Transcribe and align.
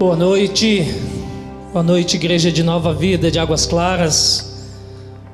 Boa 0.00 0.16
noite, 0.16 0.82
boa 1.74 1.82
noite, 1.82 2.16
Igreja 2.16 2.50
de 2.50 2.62
Nova 2.62 2.94
Vida 2.94 3.30
de 3.30 3.38
Águas 3.38 3.66
Claras. 3.66 4.64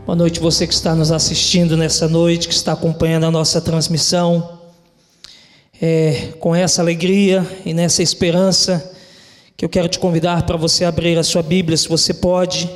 Boa 0.05 0.17
noite, 0.17 0.41
você 0.41 0.67
que 0.67 0.75
está 0.75 0.93
nos 0.93 1.13
assistindo 1.13 1.77
nessa 1.77 2.09
noite, 2.09 2.49
que 2.49 2.53
está 2.53 2.73
acompanhando 2.73 3.27
a 3.27 3.31
nossa 3.31 3.61
transmissão. 3.61 4.59
É 5.81 6.33
com 6.41 6.53
essa 6.53 6.83
alegria 6.83 7.47
e 7.65 7.73
nessa 7.73 8.03
esperança 8.03 8.93
que 9.57 9.65
eu 9.65 9.69
quero 9.69 9.87
te 9.87 10.01
convidar 10.01 10.45
para 10.45 10.57
você 10.57 10.85
abrir 10.85 11.17
a 11.17 11.23
sua 11.23 11.45
Bíblia, 11.45 11.77
se 11.77 11.89
você 11.89 12.13
pode. 12.13 12.69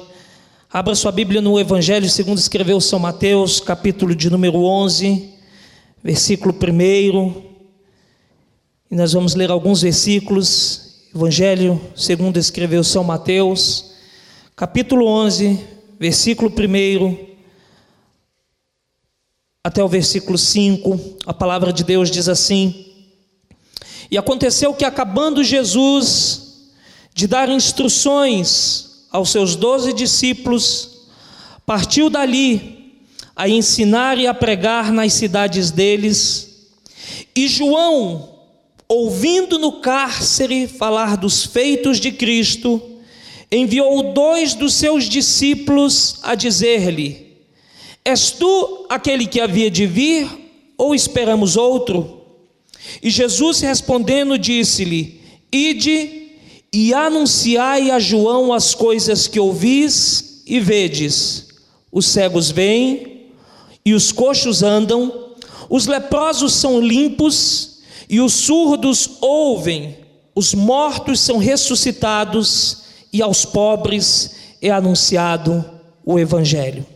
Abra 0.72 0.95
sua 0.95 1.11
Bíblia 1.11 1.41
no 1.41 1.59
Evangelho 1.59 2.09
segundo 2.09 2.38
escreveu 2.38 2.80
São 2.80 3.00
Mateus, 3.00 3.59
capítulo 3.59 4.14
de 4.14 4.30
número 4.30 4.62
11, 4.62 5.29
versículo 6.04 6.54
1. 6.54 7.43
E 8.93 8.95
nós 8.95 9.12
vamos 9.12 9.34
ler 9.34 9.50
alguns 9.50 9.82
versículos 9.82 10.89
Evangelho 11.12 11.80
segundo 11.96 12.37
escreveu 12.37 12.84
São 12.84 13.02
Mateus, 13.02 13.95
capítulo 14.55 15.09
11, 15.09 15.59
versículo 15.98 16.48
1 16.48 17.27
até 19.65 19.82
o 19.82 19.88
versículo 19.88 20.38
5. 20.38 21.16
A 21.27 21.34
palavra 21.34 21.73
de 21.73 21.82
Deus 21.82 22.12
diz 22.12 22.28
assim: 22.28 22.92
E 24.09 24.16
aconteceu 24.16 24.73
que, 24.73 24.84
acabando 24.84 25.42
Jesus 25.42 26.70
de 27.12 27.27
dar 27.27 27.48
instruções 27.48 29.09
aos 29.10 29.30
seus 29.30 29.56
doze 29.56 29.92
discípulos, 29.92 31.09
partiu 31.66 32.09
dali 32.09 33.02
a 33.34 33.48
ensinar 33.48 34.16
e 34.16 34.29
a 34.29 34.32
pregar 34.32 34.92
nas 34.92 35.12
cidades 35.15 35.73
deles, 35.73 36.70
e 37.34 37.48
João, 37.48 38.30
ouvindo 38.91 39.57
no 39.57 39.75
cárcere 39.75 40.67
falar 40.67 41.17
dos 41.17 41.47
feitos 41.47 42.01
de 42.01 42.11
Cristo, 42.11 42.83
enviou 43.51 44.13
dois 44.13 44.52
dos 44.55 44.74
seus 44.74 45.05
discípulos 45.09 46.19
a 46.24 46.35
dizer-lhe: 46.35 47.37
És 48.05 48.32
tu 48.32 48.87
aquele 48.88 49.29
que 49.29 49.41
havia 49.41 49.71
de 49.71 49.87
vir, 49.87 50.29
ou 50.77 50.93
esperamos 50.93 51.57
outro? 51.57 52.21
E 53.01 53.10
Jesus 53.10 53.60
respondendo 53.60 54.37
disse-lhe: 54.37 55.21
Ide 55.52 56.32
e 56.73 56.93
anunciai 56.93 57.93
a 57.93 58.01
João 58.01 58.52
as 58.52 58.75
coisas 58.75 59.29
que 59.29 59.38
ouvis 59.38 60.43
e 60.45 60.59
vedes: 60.59 61.47
os 61.93 62.07
cegos 62.07 62.51
vêm 62.51 63.29
e 63.85 63.95
os 63.95 64.10
coxos 64.10 64.65
andam, 64.65 65.37
os 65.69 65.87
leprosos 65.87 66.54
são 66.54 66.81
limpos 66.81 67.69
e 68.09 68.20
os 68.20 68.32
surdos 68.32 69.19
ouvem, 69.20 69.97
os 70.34 70.54
mortos 70.54 71.20
são 71.20 71.38
ressuscitados, 71.38 72.84
e 73.12 73.20
aos 73.20 73.44
pobres 73.44 74.37
é 74.62 74.70
anunciado 74.70 75.65
o 76.04 76.19
Evangelho. 76.19 76.87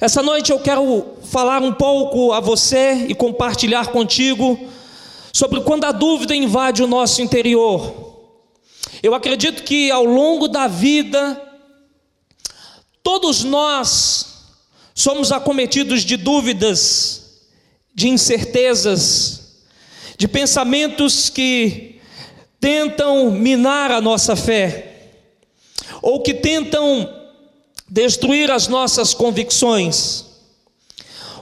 Essa 0.00 0.22
noite 0.22 0.52
eu 0.52 0.60
quero 0.60 1.04
falar 1.24 1.62
um 1.62 1.72
pouco 1.72 2.32
a 2.32 2.40
você 2.40 3.06
e 3.08 3.14
compartilhar 3.14 3.88
contigo 3.88 4.58
sobre 5.32 5.60
quando 5.60 5.84
a 5.84 5.92
dúvida 5.92 6.34
invade 6.34 6.82
o 6.82 6.86
nosso 6.86 7.20
interior. 7.20 8.08
Eu 9.02 9.14
acredito 9.14 9.62
que 9.62 9.90
ao 9.90 10.04
longo 10.04 10.48
da 10.48 10.66
vida, 10.66 11.40
todos 13.02 13.44
nós 13.44 14.26
somos 14.94 15.30
acometidos 15.30 16.02
de 16.02 16.16
dúvidas, 16.16 17.42
de 17.94 18.08
incertezas, 18.08 19.37
de 20.18 20.26
pensamentos 20.26 21.30
que 21.30 22.00
tentam 22.60 23.30
minar 23.30 23.92
a 23.92 24.00
nossa 24.00 24.34
fé, 24.34 25.12
ou 26.02 26.20
que 26.20 26.34
tentam 26.34 27.08
destruir 27.88 28.50
as 28.50 28.66
nossas 28.66 29.14
convicções. 29.14 30.26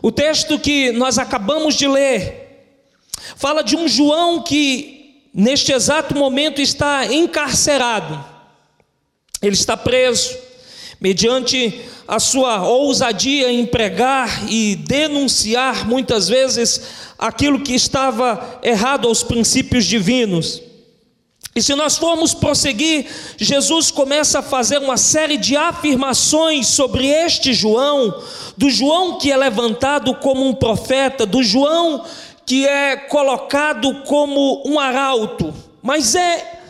O 0.03 0.13
texto 0.13 0.59
que 0.59 0.93
nós 0.93 1.19
acabamos 1.19 1.75
de 1.75 1.89
ler 1.89 2.45
fala 3.35 3.65
de 3.65 3.75
um 3.75 3.89
João 3.89 4.43
que, 4.43 5.25
neste 5.33 5.73
exato 5.73 6.15
momento, 6.15 6.61
está 6.61 7.07
encarcerado, 7.07 8.23
ele 9.41 9.55
está 9.55 9.75
preso, 9.75 10.37
mediante 11.01 11.81
a 12.07 12.19
sua 12.19 12.67
ousadia 12.67 13.51
em 13.51 13.67
pregar 13.67 14.51
e 14.51 14.77
denunciar 14.77 15.87
muitas 15.87 16.29
vezes 16.29 16.81
aquilo 17.19 17.61
que 17.61 17.75
estava 17.75 18.61
errado 18.63 19.09
aos 19.09 19.23
princípios 19.23 19.85
divinos. 19.85 20.63
E 21.55 21.63
se 21.63 21.75
nós 21.75 21.97
formos 21.97 22.35
prosseguir, 22.35 23.07
Jesus 23.39 23.91
começa 23.91 24.41
a 24.41 24.43
fazer 24.43 24.77
uma 24.79 24.99
série 24.99 25.39
de 25.39 25.57
afirmações 25.57 26.67
sobre 26.67 27.07
este 27.07 27.55
João, 27.55 28.23
do 28.59 28.69
João 28.69 29.19
que 29.19 29.33
é 29.33 29.37
levantado 29.37 30.15
como 30.17 30.47
um 30.47 30.55
profeta, 30.55 31.25
do 31.25 31.43
João 31.43 32.05
que 32.45 32.67
é 32.67 32.97
colocado 32.97 34.03
como 34.03 34.63
um 34.67 34.79
arauto. 34.79 35.53
Mas 35.83 36.15
é 36.15 36.61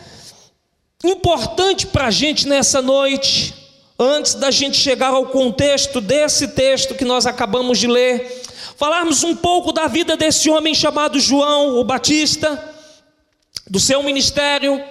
importante 1.03 1.85
para 1.85 2.07
a 2.07 2.11
gente 2.11 2.47
nessa 2.47 2.81
noite, 2.81 3.53
antes 3.99 4.35
da 4.35 4.51
gente 4.51 4.77
chegar 4.77 5.09
ao 5.09 5.27
contexto 5.27 5.99
desse 5.99 6.49
texto 6.49 6.95
que 6.95 7.05
nós 7.05 7.25
acabamos 7.25 7.79
de 7.79 7.87
ler, 7.87 8.43
falarmos 8.75 9.23
um 9.23 9.35
pouco 9.35 9.71
da 9.71 9.87
vida 9.87 10.15
desse 10.15 10.49
homem 10.49 10.75
chamado 10.75 11.19
João 11.19 11.79
o 11.79 11.83
Batista, 11.83 12.75
do 13.69 13.79
seu 13.79 14.03
ministério 14.03 14.81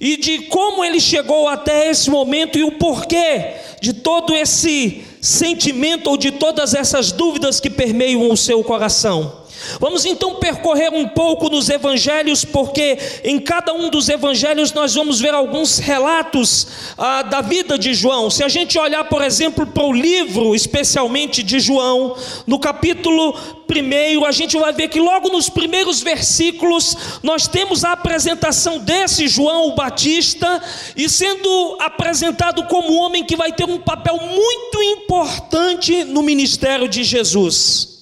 e 0.00 0.16
de 0.16 0.42
como 0.42 0.84
ele 0.84 1.00
chegou 1.00 1.48
até 1.48 1.90
esse 1.90 2.08
momento 2.08 2.58
e 2.58 2.64
o 2.64 2.72
porquê 2.72 3.54
de 3.80 3.92
todo 3.92 4.34
esse 4.34 5.04
sentimento 5.20 6.08
ou 6.08 6.16
de 6.16 6.32
todas 6.32 6.74
essas 6.74 7.12
dúvidas 7.12 7.60
que 7.60 7.68
permeiam 7.68 8.30
o 8.30 8.36
seu 8.36 8.62
coração. 8.64 9.46
Vamos 9.80 10.04
então 10.04 10.36
percorrer 10.36 10.92
um 10.92 11.08
pouco 11.08 11.48
nos 11.48 11.68
evangelhos, 11.68 12.44
porque 12.44 12.98
em 13.24 13.38
cada 13.38 13.72
um 13.72 13.90
dos 13.90 14.08
evangelhos 14.08 14.72
nós 14.72 14.94
vamos 14.94 15.20
ver 15.20 15.34
alguns 15.34 15.78
relatos 15.78 16.66
ah, 16.96 17.22
da 17.22 17.40
vida 17.40 17.78
de 17.78 17.94
João. 17.94 18.30
Se 18.30 18.42
a 18.42 18.48
gente 18.48 18.78
olhar, 18.78 19.04
por 19.04 19.22
exemplo, 19.22 19.66
para 19.66 19.84
o 19.84 19.92
livro, 19.92 20.54
especialmente 20.54 21.42
de 21.42 21.60
João, 21.60 22.16
no 22.46 22.58
capítulo 22.58 23.34
primeiro, 23.66 24.24
a 24.24 24.32
gente 24.32 24.56
vai 24.56 24.72
ver 24.72 24.88
que 24.88 24.98
logo 24.98 25.28
nos 25.28 25.50
primeiros 25.50 26.00
versículos 26.00 26.96
nós 27.22 27.46
temos 27.46 27.84
a 27.84 27.92
apresentação 27.92 28.78
desse 28.78 29.28
João 29.28 29.68
o 29.68 29.74
Batista 29.74 30.62
e 30.96 31.08
sendo 31.08 31.76
apresentado 31.80 32.64
como 32.64 32.90
um 32.92 32.98
homem 32.98 33.24
que 33.24 33.36
vai 33.36 33.52
ter 33.52 33.64
um 33.64 33.78
papel 33.78 34.16
muito 34.16 34.82
importante 34.82 36.04
no 36.04 36.22
ministério 36.22 36.88
de 36.88 37.04
Jesus. 37.04 37.97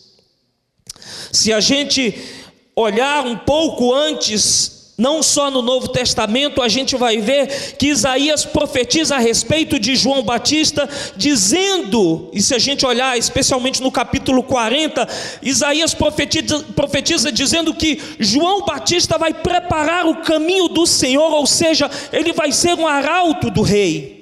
Se 1.37 1.53
a 1.53 1.61
gente 1.61 2.15
olhar 2.75 3.27
um 3.27 3.37
pouco 3.37 3.93
antes, 3.93 4.95
não 4.97 5.23
só 5.23 5.51
no 5.51 5.61
Novo 5.61 5.89
Testamento, 5.89 6.63
a 6.63 6.69
gente 6.69 6.97
vai 6.97 7.19
ver 7.19 7.77
que 7.77 7.89
Isaías 7.89 8.47
profetiza 8.47 9.17
a 9.17 9.19
respeito 9.19 9.79
de 9.79 9.95
João 9.95 10.23
Batista, 10.23 10.89
dizendo, 11.15 12.31
e 12.33 12.41
se 12.41 12.55
a 12.55 12.59
gente 12.59 12.87
olhar 12.87 13.19
especialmente 13.19 13.83
no 13.83 13.93
capítulo 13.93 14.43
40, 14.43 15.07
Isaías 15.43 15.93
profetiza, 15.93 16.65
profetiza 16.75 17.31
dizendo 17.31 17.75
que 17.75 18.01
João 18.19 18.65
Batista 18.65 19.19
vai 19.19 19.35
preparar 19.35 20.07
o 20.07 20.23
caminho 20.23 20.69
do 20.69 20.87
Senhor, 20.87 21.31
ou 21.35 21.47
seja, 21.47 21.91
ele 22.15 22.33
vai 22.33 22.51
ser 22.51 22.75
um 22.75 22.87
arauto 22.87 23.51
do 23.51 23.61
rei. 23.61 24.16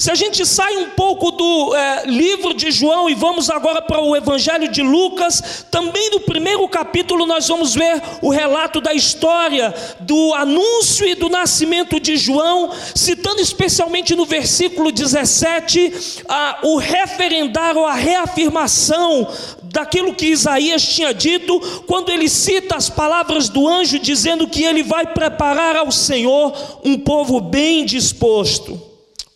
Se 0.00 0.10
a 0.10 0.14
gente 0.14 0.46
sai 0.46 0.78
um 0.78 0.88
pouco 0.88 1.30
do 1.30 1.76
é, 1.76 2.06
livro 2.06 2.54
de 2.54 2.70
João 2.70 3.10
e 3.10 3.14
vamos 3.14 3.50
agora 3.50 3.82
para 3.82 4.00
o 4.00 4.16
Evangelho 4.16 4.66
de 4.66 4.80
Lucas, 4.82 5.66
também 5.70 6.10
no 6.10 6.20
primeiro 6.20 6.66
capítulo 6.68 7.26
nós 7.26 7.46
vamos 7.46 7.74
ver 7.74 8.00
o 8.22 8.30
relato 8.30 8.80
da 8.80 8.94
história 8.94 9.74
do 10.00 10.32
anúncio 10.32 11.06
e 11.06 11.14
do 11.14 11.28
nascimento 11.28 12.00
de 12.00 12.16
João, 12.16 12.70
citando 12.94 13.42
especialmente 13.42 14.16
no 14.16 14.24
versículo 14.24 14.90
17 14.90 15.92
a, 16.26 16.60
o 16.62 16.78
referendar 16.78 17.76
ou 17.76 17.84
a 17.84 17.92
reafirmação 17.92 19.28
daquilo 19.64 20.14
que 20.14 20.28
Isaías 20.28 20.82
tinha 20.82 21.12
dito, 21.12 21.60
quando 21.86 22.08
ele 22.08 22.30
cita 22.30 22.74
as 22.74 22.88
palavras 22.88 23.50
do 23.50 23.68
anjo 23.68 23.98
dizendo 23.98 24.48
que 24.48 24.64
ele 24.64 24.82
vai 24.82 25.08
preparar 25.08 25.76
ao 25.76 25.92
Senhor 25.92 26.80
um 26.82 26.98
povo 26.98 27.38
bem 27.38 27.84
disposto. 27.84 28.88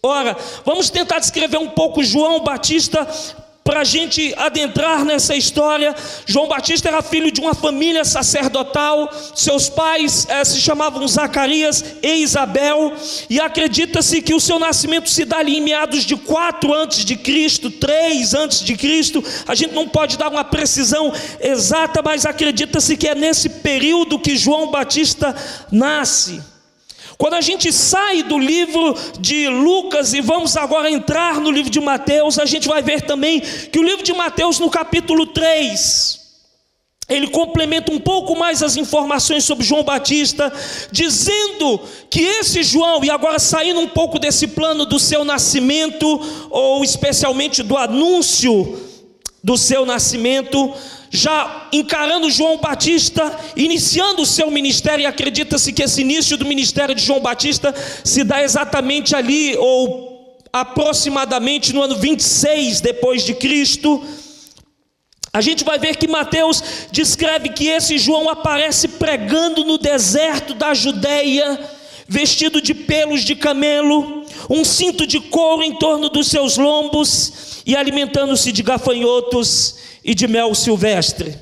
Ora, 0.07 0.37
vamos 0.67 0.91
tentar 0.91 1.19
descrever 1.19 1.57
um 1.57 1.71
pouco 1.71 2.05
João 2.05 2.45
Batista 2.45 3.09
para 3.65 3.81
a 3.81 3.85
gente 3.85 4.35
adentrar 4.37 5.03
nessa 5.03 5.35
história. 5.35 5.97
João 6.27 6.47
Batista 6.47 6.91
era 6.91 7.01
filho 7.01 7.31
de 7.31 7.41
uma 7.41 7.55
família 7.55 8.05
sacerdotal, 8.05 9.11
seus 9.35 9.71
pais 9.71 10.27
eh, 10.29 10.45
se 10.45 10.61
chamavam 10.61 11.09
Zacarias 11.09 11.83
e 12.03 12.17
Isabel, 12.17 12.93
e 13.31 13.41
acredita-se 13.41 14.21
que 14.21 14.35
o 14.35 14.41
seu 14.41 14.59
nascimento 14.59 15.09
se 15.09 15.25
dá 15.25 15.39
ali 15.39 15.57
em 15.57 15.63
meados 15.63 16.05
de 16.05 16.17
4 16.17 16.75
antes 16.75 17.03
de 17.03 17.17
Cristo, 17.17 17.71
3 17.71 18.35
antes 18.35 18.61
de 18.61 18.77
Cristo. 18.77 19.25
A 19.49 19.55
gente 19.55 19.73
não 19.73 19.89
pode 19.89 20.19
dar 20.19 20.29
uma 20.29 20.45
precisão 20.45 21.11
exata, 21.41 22.03
mas 22.03 22.27
acredita-se 22.27 22.95
que 22.95 23.09
é 23.09 23.15
nesse 23.15 23.49
período 23.49 24.19
que 24.19 24.37
João 24.37 24.71
Batista 24.71 25.35
nasce. 25.73 26.53
Quando 27.17 27.35
a 27.35 27.41
gente 27.41 27.73
sai 27.73 28.23
do 28.23 28.39
livro 28.39 28.95
de 29.19 29.49
Lucas 29.49 30.15
e 30.15 30.21
vamos 30.21 30.57
agora 30.57 30.91
entrar 30.91 31.41
no 31.41 31.51
livro 31.51 31.71
de 31.71 31.81
Mateus, 31.81 32.39
a 32.39 32.45
gente 32.45 32.67
vai 32.67 32.83
ver 32.83 33.03
também 33.03 33.41
que 33.41 33.79
o 33.79 33.83
livro 33.83 34.03
de 34.03 34.13
Mateus, 34.13 34.59
no 34.59 34.69
capítulo 34.69 35.27
3, 35.27 36.25
ele 37.09 37.29
complementa 37.29 37.93
um 37.93 38.01
pouco 38.01 38.37
mais 38.37 38.63
as 38.63 38.77
informações 38.77 39.45
sobre 39.45 39.65
João 39.65 39.85
Batista, 39.85 40.53
dizendo 40.91 41.81
que 42.09 42.21
esse 42.21 42.63
João, 42.63 43.05
e 43.05 43.11
agora 43.11 43.39
saindo 43.39 43.81
um 43.81 43.89
pouco 43.89 44.19
desse 44.19 44.49
plano 44.49 44.87
do 44.87 44.99
seu 44.99 45.25
nascimento, 45.25 46.21
ou 46.51 46.83
especialmente 46.83 47.63
do 47.63 47.77
anúncio 47.77 48.81
do 49.43 49.59
seu 49.59 49.85
nascimento, 49.85 50.73
já 51.15 51.69
encarando 51.73 52.31
João 52.31 52.59
Batista, 52.59 53.39
iniciando 53.57 54.23
o 54.23 54.27
seu 54.27 54.51
ministério, 54.51 55.05
e 55.05 55.07
acredita-se 55.07 55.73
que 55.73 55.85
esse 55.85 56.01
início 56.01 56.37
do 56.37 56.45
ministério 56.45 56.95
de 56.95 57.03
João 57.03 57.21
Batista 57.21 57.73
se 58.03 58.25
dá 58.25 58.43
exatamente 58.43 59.15
ali, 59.15 59.57
ou 59.57 60.39
aproximadamente 60.53 61.73
no 61.73 61.83
ano 61.83 61.97
26 61.97 62.81
depois 62.81 63.25
de 63.25 63.35
Cristo. 63.35 64.05
A 65.33 65.41
gente 65.41 65.65
vai 65.65 65.79
ver 65.79 65.97
que 65.97 66.09
Mateus 66.09 66.63
descreve 66.91 67.49
que 67.49 67.69
esse 67.69 67.97
João 67.97 68.29
aparece 68.29 68.89
pregando 68.89 69.65
no 69.65 69.79
deserto 69.79 70.53
da 70.55 70.75
Judéia, 70.75 71.61
vestido 72.09 72.61
de 72.61 72.75
pelos 72.75 73.23
de 73.23 73.37
camelo, 73.37 74.24
um 74.49 74.65
cinto 74.65 75.07
de 75.07 75.21
couro 75.21 75.63
em 75.63 75.75
torno 75.75 76.09
dos 76.09 76.29
seus 76.29 76.57
lombos 76.57 77.63
e 77.67 77.77
alimentando-se 77.77 78.53
de 78.53 78.63
gafanhotos 78.63 79.77
e 80.05 80.15
de 80.15 80.27
mel 80.27 80.55
silvestre. 80.55 81.39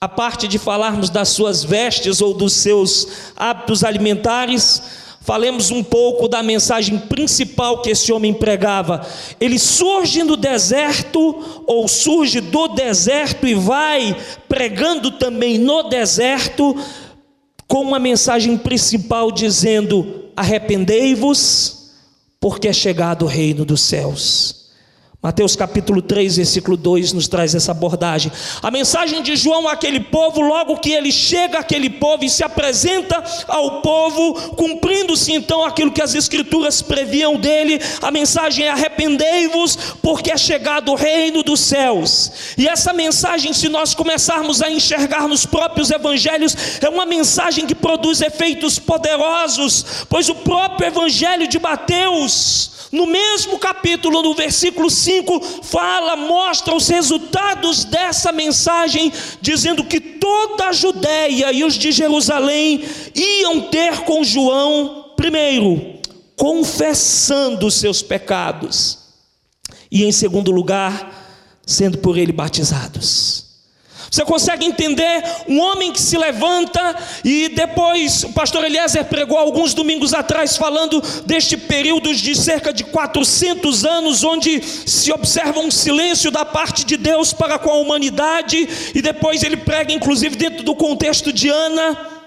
A 0.00 0.08
parte 0.08 0.48
de 0.48 0.58
falarmos 0.58 1.10
das 1.10 1.28
suas 1.28 1.62
vestes 1.62 2.20
ou 2.20 2.32
dos 2.32 2.54
seus 2.54 3.06
hábitos 3.36 3.84
alimentares, 3.84 4.82
falemos 5.20 5.70
um 5.70 5.82
pouco 5.84 6.26
da 6.26 6.42
mensagem 6.42 6.98
principal 6.98 7.82
que 7.82 7.90
esse 7.90 8.10
homem 8.10 8.32
pregava. 8.32 9.06
Ele 9.38 9.58
surge 9.58 10.22
no 10.22 10.36
deserto, 10.36 11.62
ou 11.66 11.86
surge 11.86 12.40
do 12.40 12.68
deserto 12.68 13.46
e 13.46 13.54
vai 13.54 14.16
pregando 14.48 15.10
também 15.10 15.58
no 15.58 15.82
deserto, 15.84 16.74
com 17.68 17.82
uma 17.82 17.98
mensagem 17.98 18.56
principal 18.56 19.30
dizendo: 19.30 20.24
arrependei-vos, 20.34 21.79
porque 22.40 22.68
é 22.68 22.72
chegado 22.72 23.26
o 23.26 23.28
reino 23.28 23.64
dos 23.64 23.82
céus. 23.82 24.59
Mateus 25.22 25.54
capítulo 25.54 26.00
3, 26.00 26.36
versículo 26.36 26.78
2 26.78 27.12
nos 27.12 27.28
traz 27.28 27.54
essa 27.54 27.72
abordagem. 27.72 28.32
A 28.62 28.70
mensagem 28.70 29.22
de 29.22 29.36
João 29.36 29.68
àquele 29.68 30.00
povo, 30.00 30.40
logo 30.40 30.78
que 30.78 30.92
ele 30.92 31.12
chega 31.12 31.58
àquele 31.58 31.90
povo 31.90 32.24
e 32.24 32.30
se 32.30 32.42
apresenta 32.42 33.22
ao 33.46 33.82
povo, 33.82 34.32
cumprindo-se 34.52 35.30
então 35.34 35.62
aquilo 35.62 35.92
que 35.92 36.00
as 36.00 36.14
escrituras 36.14 36.80
previam 36.80 37.36
dele, 37.36 37.78
a 38.00 38.10
mensagem 38.10 38.64
é: 38.64 38.70
arrependei-vos, 38.70 39.76
porque 40.00 40.32
é 40.32 40.38
chegado 40.38 40.90
o 40.90 40.94
reino 40.94 41.42
dos 41.42 41.60
céus. 41.60 42.54
E 42.56 42.66
essa 42.66 42.94
mensagem, 42.94 43.52
se 43.52 43.68
nós 43.68 43.92
começarmos 43.92 44.62
a 44.62 44.70
enxergar 44.70 45.28
nos 45.28 45.44
próprios 45.44 45.90
evangelhos, 45.90 46.56
é 46.80 46.88
uma 46.88 47.04
mensagem 47.04 47.66
que 47.66 47.74
produz 47.74 48.22
efeitos 48.22 48.78
poderosos, 48.78 50.06
pois 50.08 50.30
o 50.30 50.34
próprio 50.36 50.86
evangelho 50.86 51.46
de 51.46 51.58
Mateus, 51.58 52.88
no 52.90 53.06
mesmo 53.06 53.58
capítulo, 53.58 54.22
no 54.22 54.34
versículo 54.34 54.88
5, 54.88 55.09
fala, 55.62 56.16
mostra 56.16 56.74
os 56.74 56.88
resultados 56.88 57.84
dessa 57.84 58.32
mensagem, 58.32 59.12
dizendo 59.40 59.84
que 59.84 60.00
toda 60.00 60.68
a 60.68 60.72
Judéia 60.72 61.52
e 61.52 61.64
os 61.64 61.74
de 61.74 61.92
Jerusalém 61.92 62.84
iam 63.14 63.62
ter 63.62 64.00
com 64.00 64.22
João, 64.22 65.12
primeiro, 65.16 66.00
confessando 66.36 67.66
os 67.66 67.74
seus 67.74 68.02
pecados, 68.02 68.98
e 69.90 70.04
em 70.04 70.12
segundo 70.12 70.50
lugar, 70.50 71.60
sendo 71.66 71.98
por 71.98 72.16
ele 72.16 72.32
batizados. 72.32 73.49
Você 74.10 74.24
consegue 74.24 74.66
entender 74.66 75.22
um 75.48 75.60
homem 75.60 75.92
que 75.92 76.00
se 76.00 76.18
levanta 76.18 76.96
e 77.24 77.48
depois 77.50 78.24
o 78.24 78.32
pastor 78.32 78.64
Eliezer 78.64 79.04
pregou 79.04 79.38
alguns 79.38 79.72
domingos 79.72 80.12
atrás 80.12 80.56
falando 80.56 81.00
deste 81.24 81.56
período 81.56 82.12
de 82.12 82.34
cerca 82.34 82.72
de 82.72 82.82
400 82.82 83.84
anos 83.84 84.24
onde 84.24 84.60
se 84.62 85.12
observa 85.12 85.60
um 85.60 85.70
silêncio 85.70 86.30
da 86.32 86.44
parte 86.44 86.84
de 86.84 86.96
Deus 86.96 87.32
para 87.32 87.56
com 87.56 87.70
a 87.70 87.78
humanidade 87.78 88.68
e 88.92 89.00
depois 89.00 89.44
ele 89.44 89.58
prega 89.58 89.92
inclusive 89.92 90.34
dentro 90.34 90.64
do 90.64 90.74
contexto 90.74 91.32
de 91.32 91.48
Ana 91.48 92.19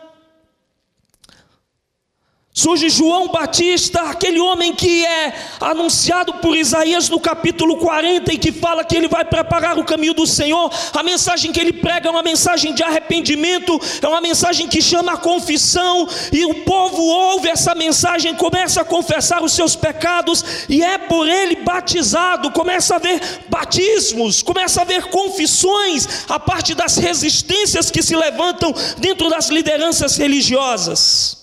Surge 2.55 2.87
João 2.87 3.29
Batista, 3.29 3.99
aquele 4.11 4.39
homem 4.39 4.75
que 4.75 5.03
é 5.03 5.33
anunciado 5.59 6.35
por 6.35 6.55
Isaías 6.55 7.09
no 7.09 7.19
capítulo 7.19 7.77
40 7.77 8.31
e 8.31 8.37
que 8.37 8.51
fala 8.51 8.85
que 8.85 8.95
ele 8.95 9.07
vai 9.07 9.25
preparar 9.25 9.79
o 9.79 9.83
caminho 9.83 10.13
do 10.13 10.27
Senhor. 10.27 10.71
A 10.93 11.01
mensagem 11.01 11.51
que 11.51 11.59
ele 11.59 11.73
prega 11.73 12.09
é 12.09 12.11
uma 12.11 12.21
mensagem 12.21 12.71
de 12.75 12.83
arrependimento, 12.83 13.81
é 13.99 14.07
uma 14.07 14.21
mensagem 14.21 14.67
que 14.67 14.83
chama 14.83 15.13
a 15.13 15.17
confissão, 15.17 16.07
e 16.31 16.45
o 16.45 16.53
povo 16.63 17.01
ouve 17.01 17.49
essa 17.49 17.73
mensagem, 17.73 18.35
começa 18.35 18.81
a 18.81 18.85
confessar 18.85 19.43
os 19.43 19.53
seus 19.53 19.75
pecados 19.75 20.45
e 20.69 20.83
é 20.83 20.99
por 20.99 21.27
ele 21.27 21.55
batizado. 21.55 22.51
Começa 22.51 22.97
a 22.97 22.99
ver 22.99 23.19
batismos, 23.49 24.43
começa 24.43 24.83
a 24.83 24.85
ver 24.85 25.05
confissões 25.05 26.07
a 26.29 26.39
parte 26.39 26.75
das 26.75 26.97
resistências 26.97 27.89
que 27.89 28.03
se 28.03 28.15
levantam 28.15 28.71
dentro 28.99 29.27
das 29.27 29.49
lideranças 29.49 30.17
religiosas. 30.17 31.42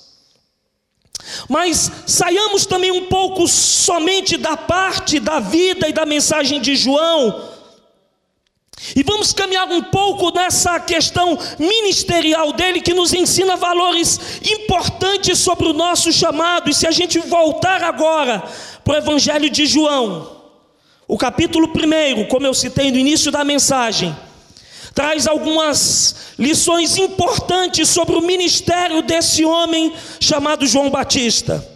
Mas 1.48 1.90
saiamos 2.06 2.66
também 2.66 2.90
um 2.90 3.06
pouco 3.06 3.46
somente 3.48 4.36
da 4.36 4.56
parte 4.56 5.18
da 5.18 5.40
vida 5.40 5.88
e 5.88 5.92
da 5.92 6.06
mensagem 6.06 6.60
de 6.60 6.76
João. 6.76 7.50
E 8.96 9.02
vamos 9.02 9.32
caminhar 9.32 9.68
um 9.68 9.82
pouco 9.82 10.30
nessa 10.32 10.80
questão 10.80 11.38
ministerial 11.58 12.52
dele, 12.52 12.80
que 12.80 12.94
nos 12.94 13.12
ensina 13.12 13.56
valores 13.56 14.40
importantes 14.42 15.38
sobre 15.38 15.68
o 15.68 15.72
nosso 15.72 16.10
chamado. 16.12 16.70
E 16.70 16.74
se 16.74 16.86
a 16.86 16.90
gente 16.90 17.18
voltar 17.18 17.82
agora 17.84 18.42
para 18.82 18.94
o 18.94 18.96
Evangelho 18.96 19.50
de 19.50 19.66
João, 19.66 20.36
o 21.06 21.18
capítulo 21.18 21.68
1, 21.68 22.26
como 22.28 22.46
eu 22.46 22.54
citei 22.54 22.90
no 22.90 22.98
início 22.98 23.30
da 23.30 23.44
mensagem 23.44 24.16
traz 24.94 25.26
algumas 25.26 26.34
lições 26.38 26.96
importantes 26.96 27.88
sobre 27.88 28.16
o 28.16 28.22
ministério 28.22 29.02
desse 29.02 29.44
homem 29.44 29.92
chamado 30.20 30.66
João 30.66 30.90
Batista. 30.90 31.69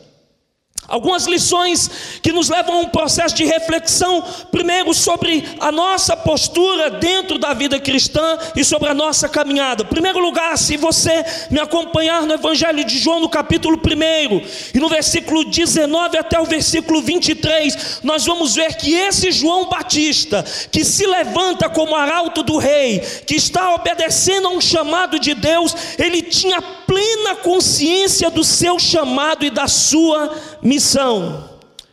Algumas 0.86 1.26
lições 1.26 2.20
que 2.22 2.30
nos 2.30 2.50
levam 2.50 2.76
a 2.76 2.80
um 2.80 2.88
processo 2.88 3.34
de 3.34 3.44
reflexão, 3.44 4.22
primeiro 4.50 4.92
sobre 4.92 5.44
a 5.58 5.72
nossa 5.72 6.14
postura 6.14 6.90
dentro 6.90 7.38
da 7.38 7.54
vida 7.54 7.80
cristã 7.80 8.38
e 8.54 8.62
sobre 8.62 8.90
a 8.90 8.94
nossa 8.94 9.28
caminhada. 9.28 9.82
Em 9.82 9.86
primeiro 9.86 10.18
lugar, 10.18 10.58
se 10.58 10.76
você 10.76 11.24
me 11.50 11.58
acompanhar 11.58 12.22
no 12.22 12.34
Evangelho 12.34 12.84
de 12.84 12.98
João, 12.98 13.20
no 13.20 13.30
capítulo 13.30 13.78
1, 13.78 14.74
e 14.74 14.78
no 14.78 14.88
versículo 14.90 15.44
19 15.44 16.18
até 16.18 16.38
o 16.38 16.44
versículo 16.44 17.00
23, 17.00 18.00
nós 18.02 18.26
vamos 18.26 18.54
ver 18.54 18.76
que 18.76 18.94
esse 18.94 19.32
João 19.32 19.68
Batista, 19.68 20.44
que 20.70 20.84
se 20.84 21.06
levanta 21.06 21.68
como 21.70 21.96
arauto 21.96 22.42
do 22.42 22.58
rei, 22.58 23.00
que 23.26 23.36
está 23.36 23.74
obedecendo 23.74 24.48
a 24.48 24.50
um 24.50 24.60
chamado 24.60 25.18
de 25.18 25.34
Deus, 25.34 25.74
ele 25.98 26.20
tinha 26.20 26.60
plena 26.60 27.36
consciência 27.36 28.30
do 28.30 28.44
seu 28.44 28.78
chamado 28.78 29.44
e 29.46 29.50
da 29.50 29.66
sua 29.66 30.34
missão. 30.62 30.73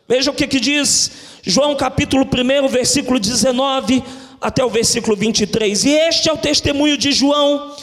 Veja 0.08 0.32
o 0.32 0.34
que, 0.34 0.48
que 0.48 0.60
diz 0.60 1.12
João 1.44 1.76
capítulo 1.76 2.26
1, 2.26 2.68
versículo 2.68 3.20
19 3.20 4.04
até 4.40 4.64
o 4.64 4.70
versículo 4.70 5.16
23. 5.16 5.86
E 5.86 5.90
este 5.92 6.30
é 6.30 6.34
o 6.34 6.38
testemunho 6.38 6.98
de 6.98 7.12
João, 7.12 7.76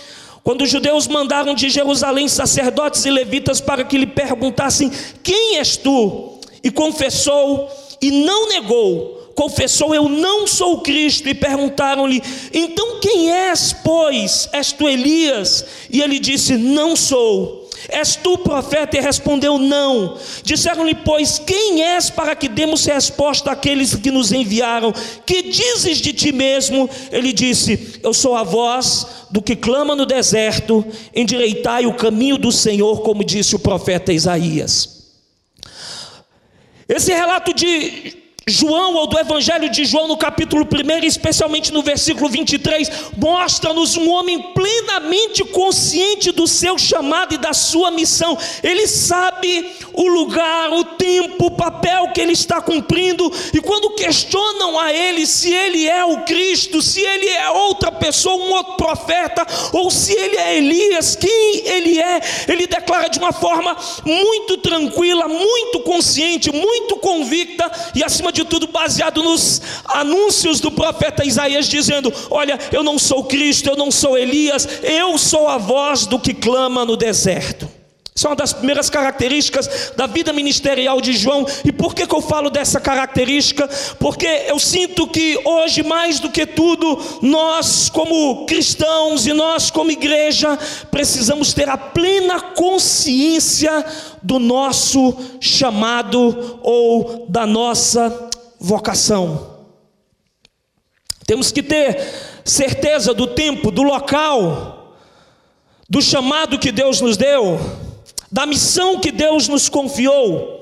quando 0.42 0.62
os 0.62 0.70
judeus 0.70 1.06
mandaram 1.06 1.54
de 1.54 1.68
Jerusalém 1.68 2.28
sacerdotes 2.28 3.04
e 3.04 3.10
levitas 3.10 3.60
para 3.60 3.84
que 3.84 3.98
lhe 3.98 4.06
perguntassem: 4.06 4.90
Quem 5.22 5.56
és 5.56 5.76
tu? 5.76 6.40
E 6.62 6.70
confessou 6.70 7.70
e 8.00 8.10
não 8.10 8.48
negou 8.48 9.18
confessou: 9.38 9.94
Eu 9.94 10.08
não 10.08 10.48
sou 10.48 10.80
Cristo. 10.80 11.28
E 11.28 11.34
perguntaram-lhe: 11.34 12.20
Então 12.52 12.98
quem 12.98 13.30
és, 13.30 13.72
pois? 13.84 14.48
És 14.52 14.72
tu 14.72 14.88
Elias? 14.88 15.64
E 15.88 16.02
ele 16.02 16.18
disse: 16.18 16.56
Não 16.56 16.96
sou. 16.96 17.67
És 17.88 18.16
tu 18.16 18.38
profeta? 18.38 18.96
E 18.96 19.00
respondeu: 19.00 19.58
Não. 19.58 20.16
Disseram-lhe, 20.42 20.94
pois, 20.94 21.38
quem 21.38 21.82
és 21.82 22.10
para 22.10 22.34
que 22.34 22.48
demos 22.48 22.84
resposta 22.84 23.50
àqueles 23.50 23.94
que 23.94 24.10
nos 24.10 24.32
enviaram? 24.32 24.92
Que 25.24 25.42
dizes 25.42 25.98
de 25.98 26.12
ti 26.12 26.32
mesmo? 26.32 26.88
Ele 27.12 27.32
disse: 27.32 28.00
Eu 28.02 28.12
sou 28.12 28.34
a 28.34 28.42
voz 28.42 29.06
do 29.30 29.42
que 29.42 29.54
clama 29.54 29.94
no 29.94 30.06
deserto, 30.06 30.84
endireitai 31.14 31.86
o 31.86 31.94
caminho 31.94 32.38
do 32.38 32.50
Senhor, 32.50 33.02
como 33.02 33.24
disse 33.24 33.54
o 33.54 33.58
profeta 33.58 34.12
Isaías. 34.12 34.98
Esse 36.88 37.12
relato 37.12 37.52
de 37.52 38.27
João, 38.48 38.94
ou 38.94 39.06
do 39.06 39.18
Evangelho 39.18 39.70
de 39.70 39.84
João, 39.84 40.08
no 40.08 40.16
capítulo 40.16 40.64
1, 40.64 41.04
especialmente 41.04 41.72
no 41.72 41.82
versículo 41.82 42.28
23, 42.28 42.90
mostra-nos 43.16 43.96
um 43.96 44.10
homem 44.10 44.40
plenamente 44.52 45.44
consciente 45.44 46.32
do 46.32 46.46
seu 46.46 46.78
chamado 46.78 47.34
e 47.34 47.38
da 47.38 47.52
sua 47.52 47.90
missão. 47.90 48.36
Ele 48.62 48.86
sabe 48.86 49.72
o 49.92 50.06
lugar, 50.08 50.72
o 50.72 50.84
tempo, 50.84 51.46
o 51.46 51.50
papel 51.50 52.08
que 52.12 52.20
ele 52.20 52.32
está 52.32 52.60
cumprindo, 52.60 53.32
e 53.52 53.60
quando 53.60 53.90
questionam 53.90 54.78
a 54.78 54.92
ele 54.92 55.26
se 55.26 55.52
ele 55.52 55.88
é 55.88 56.04
o 56.04 56.22
Cristo, 56.22 56.80
se 56.80 57.00
ele 57.00 57.28
é 57.28 57.50
outra 57.50 57.90
pessoa, 57.92 58.36
um 58.36 58.52
outro 58.52 58.74
profeta, 58.74 59.46
ou 59.72 59.90
se 59.90 60.12
ele 60.12 60.36
é 60.36 60.56
Elias, 60.58 61.16
quem 61.16 61.62
ele 61.66 61.98
é, 61.98 62.20
ele 62.48 62.66
declara 62.66 63.08
de 63.08 63.18
uma 63.18 63.32
forma 63.32 63.76
muito 64.04 64.56
tranquila, 64.58 65.28
muito 65.28 65.80
consciente, 65.80 66.52
muito 66.52 66.96
convicta 66.96 67.70
e, 67.94 68.02
acima 68.02 68.32
de 68.32 68.37
de 68.38 68.44
tudo 68.44 68.68
baseado 68.68 69.22
nos 69.22 69.60
anúncios 69.86 70.60
do 70.60 70.70
profeta 70.70 71.26
Isaías, 71.26 71.68
dizendo: 71.68 72.12
Olha, 72.30 72.58
eu 72.72 72.82
não 72.82 72.98
sou 72.98 73.24
Cristo, 73.24 73.68
eu 73.68 73.76
não 73.76 73.90
sou 73.90 74.16
Elias, 74.16 74.68
eu 74.82 75.18
sou 75.18 75.48
a 75.48 75.58
voz 75.58 76.06
do 76.06 76.18
que 76.18 76.32
clama 76.32 76.84
no 76.84 76.96
deserto. 76.96 77.78
Isso 78.18 78.26
é 78.26 78.30
uma 78.30 78.34
das 78.36 78.52
primeiras 78.52 78.90
características 78.90 79.92
da 79.96 80.08
vida 80.08 80.32
ministerial 80.32 81.00
de 81.00 81.12
João. 81.12 81.46
E 81.64 81.70
por 81.70 81.94
que, 81.94 82.04
que 82.04 82.12
eu 82.12 82.20
falo 82.20 82.50
dessa 82.50 82.80
característica? 82.80 83.68
Porque 84.00 84.26
eu 84.48 84.58
sinto 84.58 85.06
que 85.06 85.40
hoje, 85.44 85.84
mais 85.84 86.18
do 86.18 86.28
que 86.28 86.44
tudo, 86.44 87.00
nós, 87.22 87.88
como 87.88 88.44
cristãos 88.44 89.24
e 89.24 89.32
nós, 89.32 89.70
como 89.70 89.92
igreja, 89.92 90.58
precisamos 90.90 91.54
ter 91.54 91.68
a 91.68 91.78
plena 91.78 92.40
consciência 92.40 93.84
do 94.20 94.40
nosso 94.40 95.16
chamado 95.40 96.58
ou 96.60 97.24
da 97.28 97.46
nossa 97.46 98.27
vocação. 98.58 99.58
Temos 101.26 101.52
que 101.52 101.62
ter 101.62 102.40
certeza 102.44 103.12
do 103.12 103.26
tempo, 103.26 103.70
do 103.70 103.82
local, 103.82 104.96
do 105.88 106.00
chamado 106.00 106.58
que 106.58 106.72
Deus 106.72 107.00
nos 107.00 107.16
deu, 107.16 107.58
da 108.32 108.46
missão 108.46 108.98
que 108.98 109.12
Deus 109.12 109.48
nos 109.48 109.68
confiou. 109.68 110.57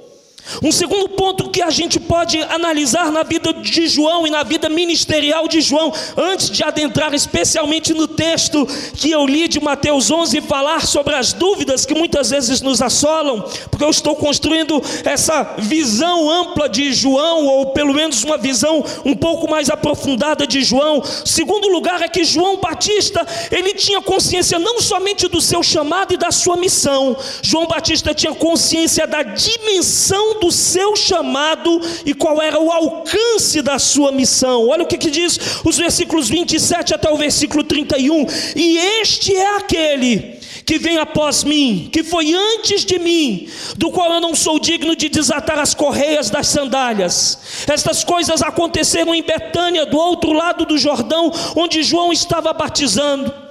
Um 0.63 0.71
segundo 0.71 1.09
ponto 1.09 1.51
que 1.51 1.63
a 1.63 1.71
gente 1.71 1.99
pode 1.99 2.41
analisar 2.45 3.11
na 3.11 3.23
vida 3.23 3.53
de 3.53 3.87
João 3.89 4.27
e 4.27 4.31
na 4.31 4.43
vida 4.43 4.69
ministerial 4.69 5.49
de 5.49 5.61
João, 5.61 5.93
antes 6.17 6.51
de 6.51 6.63
adentrar 6.63 7.15
especialmente 7.15 7.93
no 7.93 8.07
texto 8.07 8.67
que 8.95 9.11
eu 9.11 9.27
li 9.27 9.49
de 9.49 9.61
Mateus 9.61 10.11
11 10.11 10.39
e 10.39 10.41
falar 10.41 10.87
sobre 10.87 11.15
as 11.15 11.33
dúvidas 11.33 11.85
que 11.85 11.95
muitas 11.95 12.31
vezes 12.31 12.61
nos 12.61 12.81
assolam, 12.81 13.45
porque 13.71 13.85
eu 13.85 13.91
estou 13.91 14.15
construindo 14.17 14.83
essa 15.05 15.57
visão 15.59 16.31
ampla 16.31 16.69
de 16.69 16.93
João, 16.93 17.47
ou 17.47 17.67
pelo 17.67 17.93
menos 17.93 18.23
uma 18.25 18.39
visão 18.39 18.85
um 19.05 19.15
pouco 19.15 19.51
mais 19.51 19.69
aprofundada 19.69 20.47
de 20.47 20.63
João. 20.63 21.03
Segundo 21.25 21.69
lugar 21.69 22.03
é 22.03 22.09
que 22.09 22.25
João 22.25 22.59
Batista, 22.59 23.27
ele 23.51 23.75
tinha 23.75 24.01
consciência 24.01 24.59
não 24.59 24.81
somente 24.81 25.29
do 25.29 25.41
seu 25.41 25.63
chamado 25.63 26.15
e 26.15 26.17
da 26.17 26.31
sua 26.31 26.57
missão, 26.57 27.17
João 27.43 27.67
Batista 27.67 28.15
tinha 28.15 28.35
consciência 28.35 29.07
da 29.07 29.23
dimensão 29.23 30.36
do 30.41 30.51
seu 30.51 30.95
chamado 30.97 31.81
e 32.05 32.15
qual 32.15 32.41
era 32.41 32.59
o 32.61 32.71
alcance 32.71 33.63
da 33.63 33.79
sua 33.79 34.13
missão. 34.13 34.69
Olha 34.69 34.85
o 34.85 34.87
que, 34.87 34.99
que 34.99 35.11
diz 35.11 35.39
os 35.65 35.77
versículos 35.77 36.29
27 36.29 36.95
até 36.95 37.11
o 37.11 37.17
versículo 37.17 37.65
31. 37.65 38.27
E 38.55 38.79
este 38.79 39.35
é 39.35 39.57
aquele 39.57 40.37
que 40.65 40.79
vem 40.79 40.99
após 40.99 41.45
mim, 41.45 41.89
que 41.93 42.03
foi 42.03 42.35
antes 42.35 42.85
de 42.85 42.99
mim, 42.99 43.49
do 43.77 43.91
qual 43.93 44.13
eu 44.13 44.21
não 44.21 44.35
sou 44.35 44.59
digno 44.59 44.97
de 44.97 45.09
desatar 45.09 45.61
as 45.61 45.75
correias 45.75 46.29
das 46.29 46.49
sandálias. 46.49 47.39
Estas 47.69 48.03
coisas 48.03 48.43
aconteceram 48.43 49.15
em 49.15 49.23
Betânia, 49.23 49.87
do 49.87 49.97
outro 49.97 50.33
lado 50.33 50.67
do 50.67 50.77
Jordão, 50.77 51.33
onde 51.55 51.85
João 51.85 52.13
estava 52.13 52.53
batizando. 52.53 53.46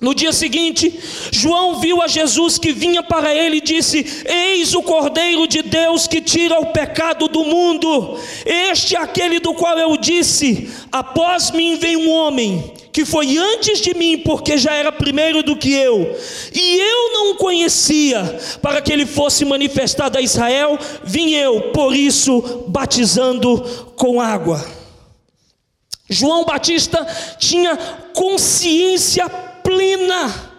No 0.00 0.14
dia 0.14 0.32
seguinte, 0.32 0.98
João 1.30 1.78
viu 1.78 2.00
a 2.00 2.08
Jesus 2.08 2.56
que 2.56 2.72
vinha 2.72 3.02
para 3.02 3.34
ele 3.34 3.58
e 3.58 3.60
disse: 3.60 4.24
Eis 4.24 4.74
o 4.74 4.82
Cordeiro 4.82 5.46
de 5.46 5.60
Deus 5.60 6.06
que 6.06 6.22
tira 6.22 6.58
o 6.58 6.72
pecado 6.72 7.28
do 7.28 7.44
mundo. 7.44 8.18
Este 8.46 8.96
é 8.96 8.98
aquele 8.98 9.38
do 9.40 9.52
qual 9.52 9.78
eu 9.78 9.98
disse: 9.98 10.70
Após 10.90 11.50
mim 11.50 11.76
vem 11.76 11.98
um 11.98 12.10
homem 12.10 12.72
que 12.90 13.04
foi 13.04 13.36
antes 13.36 13.80
de 13.80 13.92
mim, 13.94 14.18
porque 14.18 14.56
já 14.56 14.72
era 14.72 14.90
primeiro 14.90 15.42
do 15.42 15.54
que 15.54 15.70
eu, 15.70 16.16
e 16.52 16.80
eu 16.80 17.12
não 17.12 17.32
o 17.32 17.36
conhecia, 17.36 18.40
para 18.60 18.80
que 18.80 18.92
ele 18.92 19.06
fosse 19.06 19.44
manifestado 19.44 20.18
a 20.18 20.20
Israel, 20.20 20.78
vim 21.04 21.34
eu, 21.34 21.70
por 21.72 21.94
isso, 21.94 22.64
batizando 22.66 23.60
com 23.96 24.20
água. 24.20 24.64
João 26.08 26.44
Batista 26.44 27.06
tinha 27.38 27.76
consciência 28.12 29.30
plena 29.62 30.50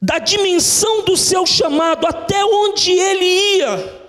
da 0.00 0.18
dimensão 0.18 1.02
do 1.02 1.16
seu 1.16 1.46
chamado, 1.46 2.06
até 2.06 2.44
onde 2.44 2.92
ele 2.92 3.24
ia, 3.24 4.02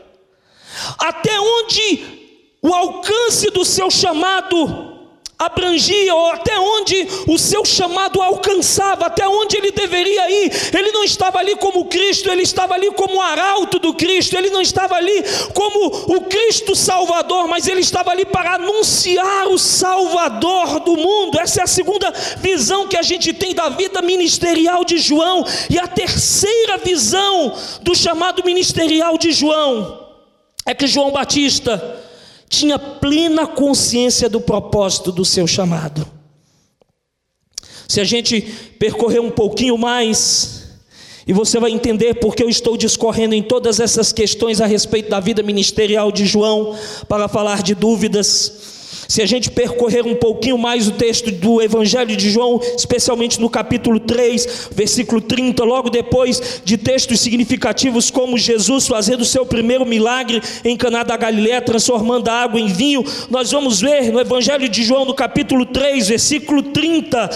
até 0.99 1.39
onde 1.39 2.57
o 2.61 2.73
alcance 2.73 3.49
do 3.51 3.63
seu 3.63 3.89
chamado 3.89 4.94
abrangia, 5.37 6.13
ou 6.15 6.31
até 6.31 6.57
onde 6.59 7.07
o 7.27 7.37
seu 7.37 7.65
chamado 7.65 8.21
alcançava, 8.21 9.07
até 9.07 9.27
onde 9.27 9.57
ele 9.57 9.71
deveria 9.71 10.29
ir. 10.29 10.51
Ele 10.73 10.91
não 10.91 11.03
estava 11.03 11.39
ali 11.39 11.55
como 11.55 11.85
Cristo, 11.85 12.29
ele 12.29 12.43
estava 12.43 12.73
ali 12.73 12.91
como 12.91 13.15
o 13.15 13.21
arauto 13.21 13.79
do 13.79 13.93
Cristo, 13.93 14.37
ele 14.37 14.49
não 14.49 14.61
estava 14.61 14.95
ali 14.95 15.23
como 15.53 16.15
o 16.15 16.21
Cristo 16.21 16.75
Salvador, 16.75 17.47
mas 17.47 17.67
ele 17.67 17.81
estava 17.81 18.11
ali 18.11 18.25
para 18.25 18.55
anunciar 18.55 19.47
o 19.47 19.57
Salvador 19.57 20.79
do 20.79 20.95
mundo. 20.95 21.39
Essa 21.39 21.61
é 21.61 21.63
a 21.63 21.67
segunda 21.67 22.11
visão 22.37 22.87
que 22.87 22.97
a 22.97 23.01
gente 23.01 23.33
tem 23.33 23.53
da 23.53 23.69
vida 23.69 24.01
ministerial 24.01 24.85
de 24.85 24.97
João, 24.97 25.45
e 25.69 25.77
a 25.77 25.87
terceira 25.87 26.77
visão 26.77 27.53
do 27.81 27.93
chamado 27.93 28.43
ministerial 28.43 29.17
de 29.17 29.31
João 29.31 30.05
é 30.65 30.73
que 30.73 30.87
João 30.87 31.11
Batista 31.11 32.04
tinha 32.49 32.77
plena 32.77 33.47
consciência 33.47 34.29
do 34.29 34.39
propósito 34.39 35.11
do 35.11 35.25
seu 35.25 35.47
chamado. 35.47 36.07
Se 37.87 38.01
a 38.01 38.03
gente 38.03 38.41
percorrer 38.79 39.19
um 39.19 39.31
pouquinho 39.31 39.77
mais, 39.77 40.63
e 41.27 41.33
você 41.33 41.59
vai 41.59 41.71
entender 41.71 42.15
porque 42.15 42.43
eu 42.43 42.49
estou 42.49 42.77
discorrendo 42.77 43.33
em 43.35 43.43
todas 43.43 43.79
essas 43.79 44.11
questões 44.11 44.61
a 44.61 44.65
respeito 44.65 45.09
da 45.09 45.19
vida 45.19 45.41
ministerial 45.41 46.11
de 46.11 46.25
João, 46.25 46.77
para 47.07 47.27
falar 47.27 47.63
de 47.63 47.73
dúvidas 47.73 48.74
se 49.07 49.21
a 49.21 49.25
gente 49.25 49.49
percorrer 49.51 50.05
um 50.05 50.15
pouquinho 50.15 50.57
mais 50.57 50.87
o 50.87 50.91
texto 50.91 51.31
do 51.31 51.61
Evangelho 51.61 52.15
de 52.15 52.29
João, 52.29 52.59
especialmente 52.77 53.39
no 53.39 53.49
capítulo 53.49 53.99
3, 53.99 54.69
versículo 54.71 55.21
30, 55.21 55.63
logo 55.63 55.89
depois 55.89 56.61
de 56.63 56.77
textos 56.77 57.19
significativos 57.19 58.09
como 58.11 58.37
Jesus 58.37 58.87
fazendo 58.87 59.21
o 59.21 59.25
seu 59.25 59.45
primeiro 59.45 59.85
milagre 59.85 60.41
em 60.63 60.75
Caná 60.75 61.03
da 61.03 61.17
Galiléia, 61.17 61.61
transformando 61.61 62.29
a 62.29 62.33
água 62.33 62.59
em 62.59 62.67
vinho, 62.67 63.03
nós 63.29 63.51
vamos 63.51 63.81
ver 63.81 64.11
no 64.11 64.19
Evangelho 64.19 64.67
de 64.67 64.83
João, 64.83 65.05
no 65.05 65.13
capítulo 65.13 65.65
3, 65.65 66.07
versículo 66.07 66.63
30, 66.63 67.29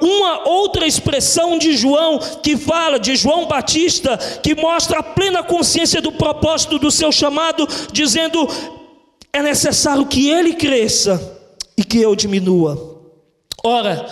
uma 0.00 0.48
outra 0.48 0.86
expressão 0.86 1.58
de 1.58 1.76
João 1.76 2.18
que 2.42 2.56
fala 2.56 2.98
de 2.98 3.16
João 3.16 3.46
Batista, 3.46 4.16
que 4.42 4.54
mostra 4.54 5.00
a 5.00 5.02
plena 5.02 5.42
consciência 5.42 6.00
do 6.00 6.12
propósito 6.12 6.78
do 6.78 6.90
seu 6.90 7.12
chamado, 7.12 7.66
dizendo: 7.92 8.48
é 9.36 9.42
necessário 9.42 10.06
que 10.06 10.28
ele 10.30 10.54
cresça 10.54 11.20
e 11.76 11.84
que 11.84 12.00
eu 12.00 12.16
diminua. 12.16 13.02
Ora, 13.62 14.06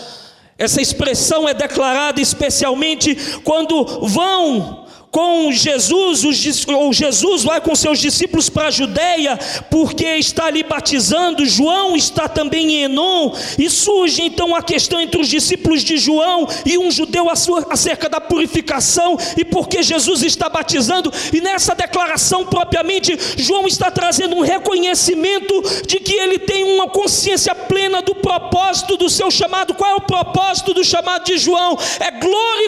essa 0.58 0.80
expressão 0.80 1.48
é 1.48 1.54
declarada 1.54 2.20
especialmente 2.20 3.16
quando 3.42 4.06
vão 4.06 4.83
com 5.14 5.52
Jesus, 5.52 6.24
ou 6.66 6.92
Jesus 6.92 7.44
vai 7.44 7.60
com 7.60 7.72
seus 7.76 8.00
discípulos 8.00 8.48
para 8.48 8.66
a 8.66 8.70
Judéia, 8.72 9.38
porque 9.70 10.04
está 10.04 10.46
ali 10.46 10.64
batizando, 10.64 11.46
João 11.46 11.94
está 11.94 12.28
também 12.28 12.72
em 12.72 12.82
Enon, 12.82 13.32
e 13.56 13.70
surge 13.70 14.22
então 14.22 14.56
a 14.56 14.60
questão 14.60 15.00
entre 15.00 15.20
os 15.20 15.28
discípulos 15.28 15.84
de 15.84 15.98
João 15.98 16.48
e 16.66 16.76
um 16.76 16.90
judeu 16.90 17.28
acerca 17.30 18.08
da 18.08 18.20
purificação, 18.20 19.16
e 19.36 19.44
porque 19.44 19.84
Jesus 19.84 20.24
está 20.24 20.48
batizando, 20.48 21.12
e 21.32 21.40
nessa 21.40 21.76
declaração 21.76 22.44
propriamente, 22.44 23.16
João 23.36 23.68
está 23.68 23.92
trazendo 23.92 24.34
um 24.34 24.40
reconhecimento 24.40 25.62
de 25.86 26.00
que 26.00 26.14
ele 26.14 26.40
tem 26.40 26.64
uma 26.64 26.88
consciência 26.88 27.54
plena 27.54 28.02
do 28.02 28.16
propósito 28.16 28.96
do 28.96 29.08
seu 29.08 29.30
chamado. 29.30 29.74
Qual 29.74 29.92
é 29.92 29.94
o 29.94 30.00
propósito 30.00 30.74
do 30.74 30.82
chamado 30.82 31.24
de 31.24 31.38
João? 31.38 31.78
É 32.00 32.10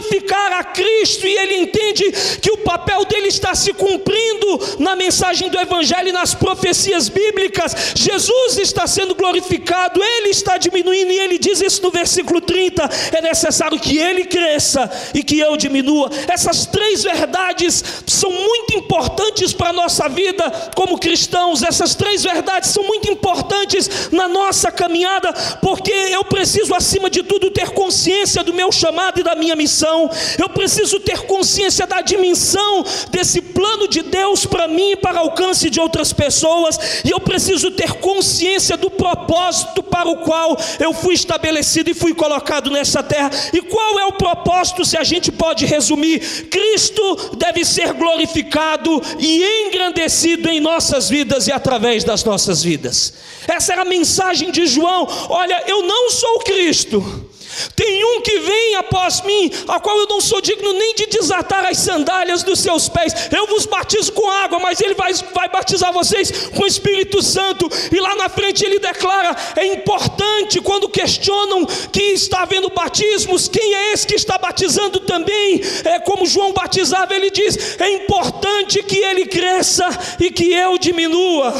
glorificar 0.06 0.52
a 0.52 0.64
Cristo, 0.64 1.26
e 1.26 1.36
ele 1.36 1.56
entende 1.56 2.04
que 2.40 2.50
o 2.50 2.58
papel 2.58 3.04
dele 3.04 3.28
está 3.28 3.54
se 3.54 3.72
cumprindo 3.72 4.76
na 4.78 4.96
mensagem 4.96 5.48
do 5.48 5.58
Evangelho 5.58 6.08
e 6.08 6.12
nas 6.12 6.34
profecias 6.34 7.08
bíblicas, 7.08 7.94
Jesus 7.94 8.58
está 8.58 8.86
sendo 8.86 9.14
glorificado, 9.14 10.02
Ele 10.02 10.28
está 10.28 10.56
diminuindo, 10.56 11.12
e 11.12 11.18
Ele 11.18 11.38
diz 11.38 11.60
isso 11.60 11.82
no 11.82 11.90
versículo 11.90 12.40
30: 12.40 12.88
é 13.12 13.20
necessário 13.20 13.78
que 13.78 13.98
Ele 13.98 14.24
cresça 14.24 14.90
e 15.14 15.22
que 15.22 15.38
eu 15.38 15.56
diminua. 15.56 16.10
Essas 16.28 16.66
três 16.66 17.02
verdades 17.02 17.82
são 18.06 18.30
muito 18.30 18.76
importantes 18.76 19.52
para 19.52 19.70
a 19.70 19.72
nossa 19.72 20.08
vida 20.08 20.50
como 20.74 20.98
cristãos, 20.98 21.62
essas 21.62 21.94
três 21.94 22.22
verdades 22.22 22.70
são 22.70 22.84
muito 22.84 23.10
importantes 23.10 24.10
na 24.12 24.28
nossa 24.28 24.70
caminhada, 24.70 25.32
porque 25.60 25.92
eu 25.92 26.24
preciso, 26.24 26.74
acima 26.74 27.10
de 27.10 27.22
tudo, 27.22 27.50
ter 27.50 27.70
consciência 27.70 28.42
do 28.42 28.52
meu 28.52 28.70
chamado 28.70 29.20
e 29.20 29.22
da 29.22 29.34
minha 29.34 29.56
missão, 29.56 29.95
eu 30.38 30.48
preciso 30.48 31.00
ter 31.00 31.20
consciência 31.22 31.86
da 31.86 32.00
dimensão 32.00 32.84
desse 33.10 33.40
plano 33.40 33.88
de 33.88 34.02
Deus 34.02 34.44
para 34.46 34.68
mim 34.68 34.92
e 34.92 34.96
para 34.96 35.20
alcance 35.20 35.70
de 35.70 35.80
outras 35.80 36.12
pessoas, 36.12 36.78
e 37.04 37.10
eu 37.10 37.20
preciso 37.20 37.70
ter 37.70 37.94
consciência 37.94 38.76
do 38.76 38.90
propósito 38.90 39.82
para 39.82 40.08
o 40.08 40.18
qual 40.18 40.56
eu 40.78 40.92
fui 40.92 41.14
estabelecido 41.14 41.90
e 41.90 41.94
fui 41.94 42.14
colocado 42.14 42.70
nessa 42.70 43.02
terra. 43.02 43.30
E 43.52 43.62
qual 43.62 43.98
é 43.98 44.04
o 44.04 44.12
propósito, 44.12 44.84
se 44.84 44.96
a 44.96 45.04
gente 45.04 45.32
pode 45.32 45.64
resumir? 45.64 46.20
Cristo 46.48 47.36
deve 47.36 47.64
ser 47.64 47.92
glorificado 47.92 49.02
e 49.18 49.66
engrandecido 49.66 50.48
em 50.48 50.60
nossas 50.60 51.08
vidas 51.08 51.46
e 51.46 51.52
através 51.52 52.04
das 52.04 52.24
nossas 52.24 52.62
vidas. 52.62 53.14
Essa 53.46 53.72
era 53.72 53.82
a 53.82 53.86
mensagem 53.86 54.50
de 54.50 54.66
João: 54.66 55.06
olha, 55.28 55.62
eu 55.66 55.82
não 55.82 56.10
sou 56.10 56.40
Cristo. 56.40 57.26
Tem 57.74 58.04
um 58.04 58.20
que 58.20 58.38
vem 58.40 58.74
após 58.76 59.22
mim, 59.22 59.50
a 59.68 59.80
qual 59.80 59.98
eu 59.98 60.06
não 60.06 60.20
sou 60.20 60.40
digno 60.40 60.72
nem 60.72 60.94
de 60.94 61.06
desatar 61.06 61.64
as 61.66 61.78
sandálias 61.78 62.42
dos 62.42 62.60
seus 62.60 62.88
pés. 62.88 63.12
Eu 63.34 63.46
vos 63.46 63.66
batizo 63.66 64.12
com 64.12 64.30
água, 64.30 64.58
mas 64.58 64.80
ele 64.80 64.94
vai, 64.94 65.12
vai 65.34 65.48
batizar 65.48 65.92
vocês 65.92 66.48
com 66.48 66.62
o 66.62 66.66
Espírito 66.66 67.22
Santo. 67.22 67.68
E 67.92 68.00
lá 68.00 68.14
na 68.16 68.28
frente 68.28 68.64
ele 68.64 68.78
declara: 68.78 69.36
é 69.56 69.66
importante 69.66 70.60
quando 70.60 70.88
questionam 70.88 71.66
que 71.92 72.02
está 72.02 72.42
havendo 72.42 72.70
batismos, 72.70 73.48
quem 73.48 73.74
é 73.74 73.92
esse 73.92 74.06
que 74.06 74.14
está 74.14 74.38
batizando 74.38 75.00
também? 75.00 75.60
É 75.84 75.98
como 76.00 76.26
João 76.26 76.52
batizava, 76.52 77.14
ele 77.14 77.30
diz: 77.30 77.80
é 77.80 77.88
importante 77.90 78.82
que 78.82 78.98
ele 78.98 79.26
cresça 79.26 79.88
e 80.20 80.30
que 80.30 80.52
eu 80.52 80.78
diminua. 80.78 81.54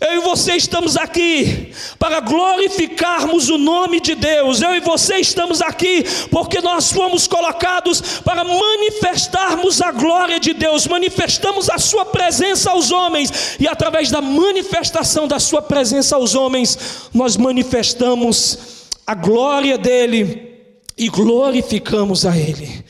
Eu 0.00 0.16
e 0.16 0.20
você 0.20 0.52
estamos 0.52 0.96
aqui 0.96 1.72
para 1.98 2.20
glorificarmos 2.20 3.48
o 3.48 3.56
nome 3.56 3.98
de 3.98 4.14
Deus. 4.14 4.60
Eu 4.60 4.74
e 4.74 4.80
você 4.80 5.16
estamos 5.16 5.62
aqui 5.62 6.04
porque 6.30 6.60
nós 6.60 6.92
fomos 6.92 7.26
colocados 7.26 8.20
para 8.20 8.44
manifestarmos 8.44 9.80
a 9.80 9.90
glória 9.90 10.38
de 10.38 10.52
Deus, 10.52 10.86
manifestamos 10.86 11.70
a 11.70 11.78
Sua 11.78 12.04
presença 12.04 12.70
aos 12.70 12.90
homens, 12.90 13.56
e 13.58 13.66
através 13.66 14.10
da 14.10 14.20
manifestação 14.20 15.26
da 15.26 15.38
Sua 15.38 15.62
presença 15.62 16.16
aos 16.16 16.34
homens, 16.34 16.78
nós 17.14 17.36
manifestamos 17.36 18.58
a 19.06 19.14
glória 19.14 19.78
dEle 19.78 20.56
e 20.96 21.08
glorificamos 21.08 22.26
a 22.26 22.36
Ele. 22.36 22.84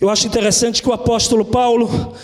Eu 0.00 0.10
acho 0.10 0.26
interessante 0.26 0.82
que 0.82 0.88
o 0.88 0.92
apóstolo 0.92 1.44
Paulo 1.44 2.14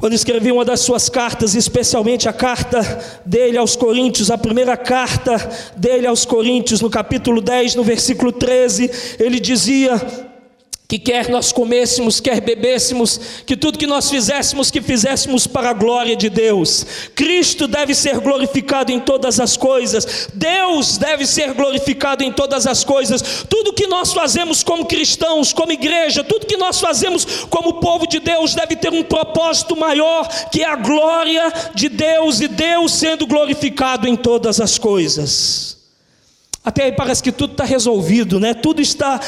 quando 0.00 0.12
escrevia 0.12 0.54
uma 0.54 0.64
das 0.64 0.78
suas 0.78 1.08
cartas, 1.08 1.56
especialmente 1.56 2.28
a 2.28 2.32
carta 2.32 2.80
dele 3.26 3.58
aos 3.58 3.74
Coríntios, 3.74 4.30
a 4.30 4.38
primeira 4.38 4.76
carta 4.76 5.36
dele 5.76 6.06
aos 6.06 6.24
Coríntios, 6.24 6.80
no 6.80 6.88
capítulo 6.88 7.40
10, 7.40 7.74
no 7.74 7.82
versículo 7.82 8.30
13, 8.30 9.16
ele 9.18 9.40
dizia: 9.40 10.00
que 10.88 10.98
quer 10.98 11.28
nós 11.28 11.52
comêssemos, 11.52 12.18
quer 12.18 12.40
bebêssemos, 12.40 13.20
que 13.44 13.54
tudo 13.54 13.78
que 13.78 13.86
nós 13.86 14.08
fizéssemos, 14.08 14.70
que 14.70 14.80
fizéssemos 14.80 15.46
para 15.46 15.68
a 15.68 15.74
glória 15.74 16.16
de 16.16 16.30
Deus. 16.30 16.86
Cristo 17.14 17.68
deve 17.68 17.94
ser 17.94 18.18
glorificado 18.20 18.90
em 18.90 18.98
todas 18.98 19.38
as 19.38 19.54
coisas, 19.54 20.28
Deus 20.32 20.96
deve 20.96 21.26
ser 21.26 21.52
glorificado 21.52 22.24
em 22.24 22.32
todas 22.32 22.66
as 22.66 22.84
coisas. 22.84 23.44
Tudo 23.50 23.74
que 23.74 23.86
nós 23.86 24.14
fazemos 24.14 24.62
como 24.62 24.86
cristãos, 24.86 25.52
como 25.52 25.72
igreja, 25.72 26.24
tudo 26.24 26.46
que 26.46 26.56
nós 26.56 26.80
fazemos 26.80 27.44
como 27.50 27.80
povo 27.80 28.06
de 28.06 28.18
Deus 28.18 28.54
deve 28.54 28.74
ter 28.74 28.90
um 28.90 29.02
propósito 29.02 29.76
maior, 29.76 30.26
que 30.50 30.62
é 30.62 30.66
a 30.66 30.76
glória 30.76 31.52
de 31.74 31.90
Deus 31.90 32.40
e 32.40 32.48
Deus 32.48 32.94
sendo 32.94 33.26
glorificado 33.26 34.08
em 34.08 34.16
todas 34.16 34.58
as 34.58 34.78
coisas. 34.78 35.77
Até 36.68 36.84
aí 36.84 36.92
parece 36.92 37.22
que 37.22 37.32
tudo 37.32 37.52
está 37.52 37.64
resolvido, 37.64 38.38
né? 38.38 38.52
Tudo 38.52 38.82
está 38.82 39.18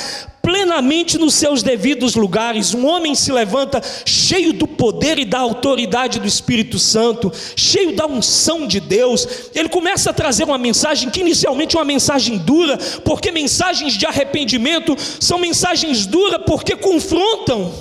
plenamente 0.42 1.16
nos 1.16 1.32
seus 1.32 1.62
devidos 1.62 2.14
lugares. 2.14 2.74
Um 2.74 2.84
homem 2.84 3.14
se 3.14 3.32
levanta 3.32 3.80
cheio 4.04 4.52
do 4.52 4.66
poder 4.66 5.18
e 5.18 5.24
da 5.24 5.38
autoridade 5.38 6.20
do 6.20 6.26
Espírito 6.26 6.78
Santo, 6.78 7.32
cheio 7.56 7.96
da 7.96 8.04
unção 8.04 8.66
de 8.66 8.78
Deus. 8.78 9.26
Ele 9.54 9.70
começa 9.70 10.10
a 10.10 10.12
trazer 10.12 10.44
uma 10.44 10.58
mensagem 10.58 11.08
que 11.08 11.20
inicialmente 11.20 11.74
é 11.74 11.78
uma 11.78 11.86
mensagem 11.86 12.36
dura, 12.36 12.76
porque 13.06 13.32
mensagens 13.32 13.94
de 13.94 14.04
arrependimento 14.04 14.94
são 15.18 15.38
mensagens 15.38 16.04
duras 16.04 16.42
porque 16.44 16.76
confrontam 16.76 17.72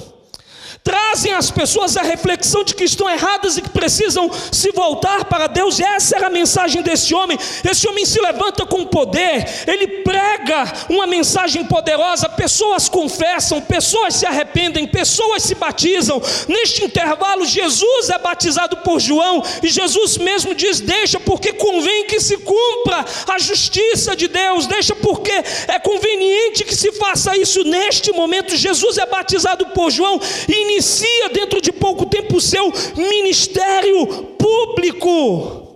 trazem 0.84 1.34
as 1.34 1.52
pessoas 1.52 1.98
à 1.98 2.02
reflexão 2.02 2.64
de 2.64 2.74
que 2.74 2.84
estão 2.84 3.10
erradas 3.10 3.58
e 3.58 3.62
que 3.62 3.70
precisam 3.70 4.30
se 4.52 4.72
voltar 4.72 5.26
para 5.26 5.48
Deus. 5.48 5.80
E 5.80 5.84
essa 5.84 6.16
era 6.16 6.28
a 6.28 6.30
mensagem 6.30 6.82
desse 6.82 7.14
homem. 7.14 7.38
Esse 7.70 7.88
homem 7.88 8.06
se 8.06 8.20
levanta 8.20 8.66
com 8.66 8.86
poder, 8.86 9.46
ele 9.68 9.88
prega 10.04 10.64
uma 10.90 11.06
mensagem 11.06 11.64
poderosa. 11.66 12.30
Pessoas 12.30 12.88
confessam, 12.88 13.62
pessoas 13.62 14.16
se 14.16 14.26
arrependem, 14.26 14.88
pessoas 14.88 15.44
se 15.44 15.56
batizam. 15.56 16.22
Neste 16.48 16.84
intervalo, 16.84 17.46
Jesus 17.46 18.10
é 18.10 18.18
batizado 18.18 18.78
por 18.78 19.00
João 19.00 19.44
e 19.62 19.68
Jesus 19.68 20.18
mesmo 20.18 20.56
diz: 20.56 20.80
Deixa, 20.80 21.20
porque 21.20 21.54
convém 21.54 22.06
que 22.06 22.20
se 22.20 22.38
cumpra 22.38 23.06
a 23.28 23.40
justiça 23.40 24.16
de 24.16 24.28
Deus, 24.28 24.66
deixa, 24.68 24.96
porque 24.96 25.32
é 25.68 25.80
conveniente 25.80 26.64
que 26.64 26.76
se 26.76 26.92
faça 26.94 27.38
isso 27.38 27.64
neste 27.64 28.12
momento. 28.12 28.56
Jesus 28.56 28.98
é 28.98 29.06
batizado 29.06 29.68
por 29.68 29.90
João 29.92 30.20
e 30.48 30.69
inicia 30.70 31.30
dentro 31.30 31.62
de 31.62 31.72
pouco 31.72 32.06
tempo 32.06 32.38
o 32.38 32.42
seu 32.42 32.72
ministério 32.96 34.08
público. 34.38 35.68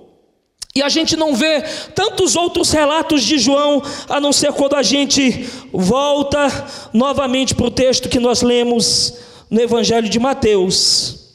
E 0.75 0.81
a 0.81 0.89
gente 0.89 1.15
não 1.15 1.35
vê 1.35 1.61
tantos 1.93 2.35
outros 2.35 2.71
relatos 2.71 3.23
de 3.23 3.37
João, 3.37 3.83
a 4.09 4.19
não 4.19 4.33
ser 4.33 4.51
quando 4.53 4.75
a 4.75 4.81
gente 4.81 5.47
volta 5.71 6.47
novamente 6.91 7.53
para 7.53 7.67
o 7.67 7.71
texto 7.71 8.09
que 8.09 8.19
nós 8.19 8.41
lemos 8.41 9.13
no 9.49 9.61
Evangelho 9.61 10.09
de 10.09 10.17
Mateus, 10.19 11.29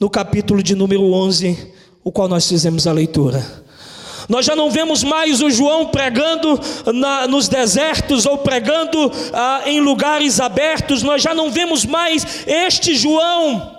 no 0.00 0.08
capítulo 0.08 0.62
de 0.62 0.74
número 0.74 1.12
11, 1.12 1.72
o 2.02 2.10
qual 2.10 2.28
nós 2.28 2.48
fizemos 2.48 2.86
a 2.86 2.92
leitura. 2.92 3.67
Nós 4.28 4.44
já 4.44 4.54
não 4.54 4.70
vemos 4.70 5.02
mais 5.02 5.40
o 5.40 5.50
João 5.50 5.86
pregando 5.86 6.60
na, 6.92 7.26
nos 7.26 7.48
desertos 7.48 8.26
ou 8.26 8.38
pregando 8.38 9.10
ah, 9.32 9.62
em 9.64 9.80
lugares 9.80 10.38
abertos, 10.38 11.02
nós 11.02 11.22
já 11.22 11.34
não 11.34 11.50
vemos 11.50 11.86
mais 11.86 12.44
este 12.46 12.94
João 12.94 13.78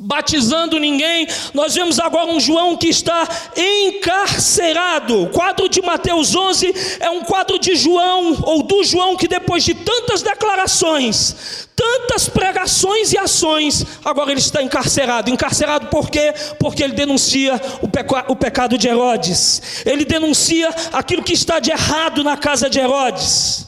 batizando 0.00 0.78
ninguém. 0.78 1.26
Nós 1.52 1.74
vemos 1.74 1.98
agora 1.98 2.30
um 2.30 2.38
João 2.38 2.76
que 2.76 2.88
está 2.88 3.26
encarcerado. 3.56 5.24
O 5.24 5.28
quadro 5.30 5.68
de 5.68 5.82
Mateus 5.82 6.34
11 6.34 6.98
é 7.00 7.10
um 7.10 7.22
quadro 7.22 7.58
de 7.58 7.74
João 7.74 8.38
ou 8.42 8.62
do 8.62 8.84
João 8.84 9.16
que 9.16 9.26
depois 9.26 9.64
de 9.64 9.74
tantas 9.74 10.22
declarações, 10.22 11.67
tantas 11.88 12.28
pregações 12.28 13.12
e 13.12 13.18
ações, 13.18 13.86
agora 14.04 14.30
ele 14.30 14.40
está 14.40 14.62
encarcerado. 14.62 15.30
Encarcerado 15.30 15.86
por 15.86 16.10
quê? 16.10 16.34
Porque 16.58 16.82
ele 16.82 16.92
denuncia 16.92 17.58
o, 17.80 17.88
peca 17.88 18.26
o 18.28 18.36
pecado 18.36 18.76
de 18.76 18.86
Herodes. 18.86 19.82
Ele 19.86 20.04
denuncia 20.04 20.68
aquilo 20.92 21.22
que 21.22 21.32
está 21.32 21.58
de 21.58 21.70
errado 21.70 22.22
na 22.22 22.36
casa 22.36 22.68
de 22.68 22.78
Herodes. 22.78 23.66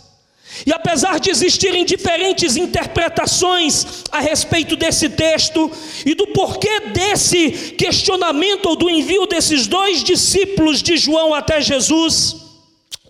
E 0.66 0.72
apesar 0.72 1.18
de 1.18 1.30
existirem 1.30 1.86
diferentes 1.86 2.56
interpretações 2.56 4.04
a 4.12 4.20
respeito 4.20 4.76
desse 4.76 5.08
texto 5.08 5.70
e 6.04 6.14
do 6.14 6.26
porquê 6.26 6.80
desse 6.92 7.74
questionamento 7.78 8.66
ou 8.66 8.76
do 8.76 8.90
envio 8.90 9.26
desses 9.26 9.66
dois 9.66 10.04
discípulos 10.04 10.82
de 10.82 10.98
João 10.98 11.32
até 11.32 11.62
Jesus, 11.62 12.36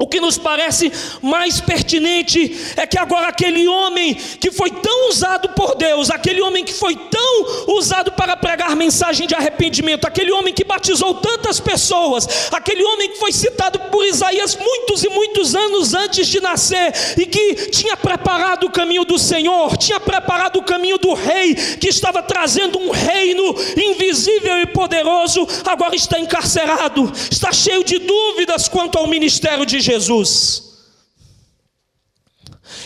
o 0.00 0.06
que 0.06 0.18
nos 0.18 0.38
parece 0.38 0.90
mais 1.20 1.60
pertinente 1.60 2.72
é 2.74 2.86
que 2.86 2.98
agora 2.98 3.28
aquele 3.28 3.68
homem 3.68 4.14
que 4.14 4.50
foi 4.50 4.70
tão 4.70 5.10
usado 5.10 5.50
por 5.50 5.74
Deus, 5.74 6.10
aquele 6.10 6.40
homem 6.40 6.64
que 6.64 6.72
foi 6.72 6.96
tão 6.96 7.74
usado 7.76 8.10
para 8.12 8.34
pregar 8.34 8.74
mensagem 8.74 9.26
de 9.26 9.34
arrependimento, 9.34 10.06
aquele 10.06 10.32
homem 10.32 10.54
que 10.54 10.64
batizou 10.64 11.16
tantas 11.16 11.60
pessoas, 11.60 12.26
aquele 12.50 12.82
homem 12.82 13.10
que 13.10 13.18
foi 13.18 13.30
citado 13.30 13.78
por 13.78 14.02
Isaías 14.06 14.56
muitos 14.56 15.04
e 15.04 15.10
muitos 15.10 15.54
anos 15.54 15.92
antes 15.92 16.26
de 16.28 16.40
nascer 16.40 16.94
e 17.18 17.26
que 17.26 17.54
tinha 17.70 17.94
preparado 17.94 18.64
o 18.64 18.70
caminho 18.70 19.04
do 19.04 19.18
Senhor, 19.18 19.76
tinha 19.76 20.00
preparado 20.00 20.56
o 20.56 20.62
caminho 20.62 20.96
do 20.96 21.12
rei 21.12 21.54
que 21.54 21.88
estava 21.88 22.22
trazendo 22.22 22.78
um 22.78 22.90
reino 22.90 23.54
invisível 23.76 24.60
e 24.60 24.66
poderoso, 24.66 25.46
agora 25.66 25.94
está 25.94 26.18
encarcerado, 26.18 27.12
está 27.30 27.52
cheio 27.52 27.84
de 27.84 27.98
dúvidas 27.98 28.66
quanto 28.66 28.96
ao 28.96 29.06
ministério 29.06 29.66
de 29.66 29.78
Jesus. 29.78 29.89
Jesus. 29.90 30.70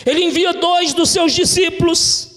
Ele 0.05 0.23
envia 0.23 0.53
dois 0.53 0.93
dos 0.93 1.09
seus 1.09 1.33
discípulos, 1.33 2.31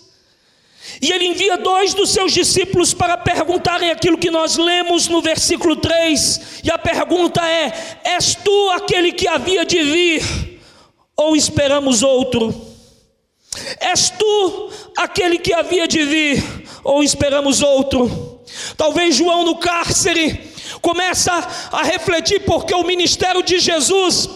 E 1.01 1.13
ele 1.13 1.27
envia 1.27 1.57
dois 1.57 1.95
dos 1.95 2.11
seus 2.11 2.33
discípulos 2.33 2.93
para 2.93 3.17
perguntarem 3.17 3.91
aquilo 3.91 4.19
que 4.19 4.31
nós 4.31 4.57
lemos 4.57 5.07
no 5.07 5.21
versículo 5.23 5.77
3. 5.77 6.63
E 6.65 6.71
a 6.71 6.79
pergunta 6.79 7.41
é: 7.47 8.01
És 8.05 8.35
tu 8.35 8.71
aquele 8.71 9.13
que 9.13 9.29
havia 9.29 9.65
de 9.65 9.81
vir, 9.83 10.61
ou 11.17 11.37
esperamos 11.37 12.03
outro? 12.03 12.53
És 13.81 14.11
tu 14.11 14.71
aquele 14.97 15.39
que 15.39 15.53
havia 15.53 15.87
de 15.87 16.03
vir, 16.03 16.43
ou 16.83 17.03
esperamos 17.03 17.63
outro? 17.63 18.43
Talvez 18.77 19.15
João 19.15 19.45
no 19.45 19.57
cárcere 19.57 20.53
começa 20.81 21.33
a 21.71 21.83
refletir 21.83 22.41
porque 22.41 22.75
o 22.75 22.85
ministério 22.85 23.43
de 23.43 23.59
Jesus 23.59 24.29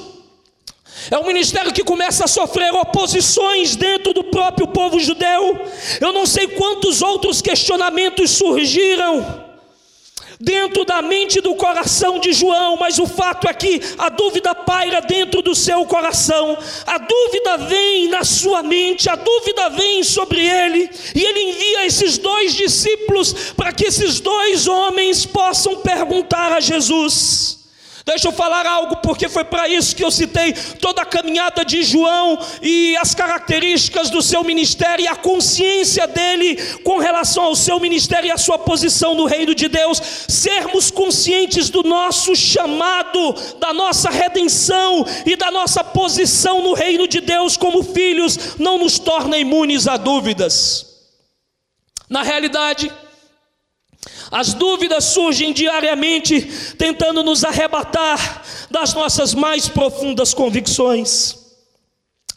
é 1.11 1.19
um 1.19 1.27
ministério 1.27 1.73
que 1.73 1.85
começa 1.85 2.25
a 2.25 2.29
sofrer 2.29 2.73
oposições 2.75 3.77
dentro 3.77 4.13
do 4.13 4.25
próprio 4.25 4.67
povo 4.69 5.01
judeu. 5.01 5.61
Eu 6.01 6.13
não 6.13 6.27
sei 6.27 6.47
quantos 6.49 7.03
outros 7.03 7.41
questionamentos 7.41 8.31
surgiram 8.31 9.53
dentro 10.43 10.85
da 10.85 11.01
mente 11.01 11.39
e 11.39 11.41
do 11.41 11.55
coração 11.55 12.19
de 12.19 12.33
João, 12.33 12.77
mas 12.77 12.99
o 12.99 13.07
fato 13.07 13.49
é 13.49 13.55
que 13.55 13.81
a 13.97 14.09
dúvida 14.09 14.53
paira 14.55 15.01
dentro 15.01 15.41
do 15.41 15.55
seu 15.55 15.87
coração, 15.87 16.59
a 16.85 16.99
dúvida 16.99 17.59
vem 17.59 18.09
na 18.09 18.25
sua 18.25 18.61
mente, 18.61 19.09
a 19.09 19.15
dúvida 19.15 19.71
vem 19.71 20.03
sobre 20.03 20.45
ele, 20.45 20.91
e 21.15 21.23
ele 21.23 21.41
envia 21.51 21.87
esses 21.87 22.19
dois 22.19 22.55
discípulos 22.55 23.53
para 23.57 23.73
que 23.73 23.85
esses 23.85 24.19
dois 24.19 24.67
homens 24.67 25.25
possam 25.25 25.77
perguntar 25.77 26.53
a 26.53 26.59
Jesus. 26.59 27.62
Deixa 28.05 28.29
eu 28.29 28.33
falar 28.33 28.67
algo, 28.67 28.97
porque 28.97 29.29
foi 29.29 29.45
para 29.45 29.69
isso 29.69 29.95
que 29.95 30.05
eu 30.05 30.11
citei 30.11 30.53
toda 30.81 31.03
a 31.03 31.07
caminhada 31.07 31.65
de 31.65 31.85
João 31.85 32.39
e 32.61 32.97
as 32.97 33.15
características 33.15 34.11
do 34.11 34.21
seu 34.21 34.43
ministério 34.43 35.05
e 35.05 35.09
a 35.09 35.15
consciência 35.15 36.07
dele 36.09 36.57
com 36.83 36.99
relação 36.99 37.45
ao 37.45 37.55
seu 37.55 37.79
ministério 37.79 38.27
e 38.27 38.31
a 38.33 38.37
sua 38.37 38.59
posição 38.59 39.15
no 39.15 39.25
reino 39.25 39.55
de 39.55 39.69
Deus. 39.69 40.01
Sermos 40.29 40.91
conscientes 40.91 41.71
do 41.71 41.85
nosso 41.85 42.35
chamado, 42.35 43.35
da 43.61 43.73
nossa 43.73 44.11
redenção 44.11 45.07
e 45.25 45.37
da 45.37 45.51
nossa 45.51 45.85
posição 45.85 46.61
no 46.61 46.75
reino 46.75 47.07
de 47.07 47.21
Deus 47.21 47.57
como 47.57 47.85
filhos, 47.85 48.57
não 48.59 48.79
nos 48.79 48.99
torna 48.99 49.39
imunes 49.39 49.87
a 49.87 49.97
dúvidas. 49.97 50.87
Na 52.09 52.23
realidade, 52.23 52.93
as 54.33 54.55
dúvidas 54.55 55.05
surgem 55.05 55.53
diariamente, 55.53 56.41
tentando 56.79 57.23
nos 57.23 57.45
arrebatar 57.45 58.43
das 58.71 58.95
nossas 58.95 59.35
mais 59.35 59.69
profundas 59.69 60.33
convicções. 60.33 61.37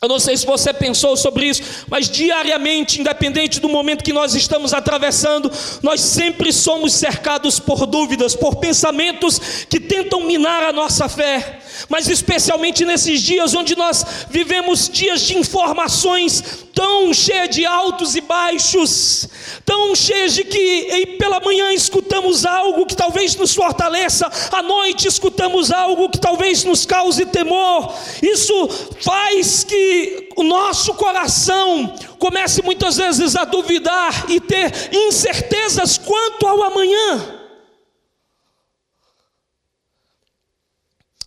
Eu 0.01 0.09
não 0.09 0.19
sei 0.19 0.35
se 0.35 0.45
você 0.45 0.73
pensou 0.73 1.15
sobre 1.15 1.47
isso, 1.47 1.63
mas 1.87 2.09
diariamente, 2.09 2.99
independente 2.99 3.61
do 3.61 3.69
momento 3.69 4.03
que 4.03 4.11
nós 4.11 4.35
estamos 4.35 4.73
atravessando, 4.73 5.49
nós 5.81 6.01
sempre 6.01 6.51
somos 6.51 6.93
cercados 6.93 7.59
por 7.59 7.85
dúvidas, 7.85 8.35
por 8.35 8.57
pensamentos 8.57 9.39
que 9.69 9.79
tentam 9.79 10.19
minar 10.19 10.63
a 10.63 10.73
nossa 10.73 11.07
fé 11.07 11.61
mas 11.89 12.07
especialmente 12.07 12.85
nesses 12.85 13.21
dias 13.21 13.53
onde 13.53 13.75
nós 13.75 14.05
vivemos 14.29 14.89
dias 14.89 15.21
de 15.21 15.37
informações 15.37 16.65
tão 16.73 17.13
cheias 17.13 17.49
de 17.49 17.65
altos 17.65 18.15
e 18.15 18.21
baixos, 18.21 19.29
tão 19.63 19.95
cheias 19.95 20.33
de 20.33 20.43
que 20.43 21.15
pela 21.17 21.39
manhã 21.39 21.71
escutamos 21.71 22.45
algo 22.45 22.85
que 22.85 22.95
talvez 22.95 23.35
nos 23.35 23.55
fortaleça, 23.55 24.29
à 24.51 24.61
noite 24.61 25.07
escutamos 25.07 25.71
algo 25.71 26.09
que 26.09 26.19
talvez 26.19 26.63
nos 26.65 26.85
cause 26.85 27.25
temor. 27.25 27.93
Isso 28.21 28.67
faz 28.99 29.63
que 29.63 30.29
o 30.35 30.43
nosso 30.43 30.93
coração 30.95 31.95
comece 32.19 32.61
muitas 32.61 32.97
vezes 32.97 33.35
a 33.35 33.45
duvidar 33.45 34.25
e 34.29 34.39
ter 34.39 34.89
incertezas 34.91 35.97
quanto 35.97 36.45
ao 36.45 36.63
amanhã. 36.63 37.34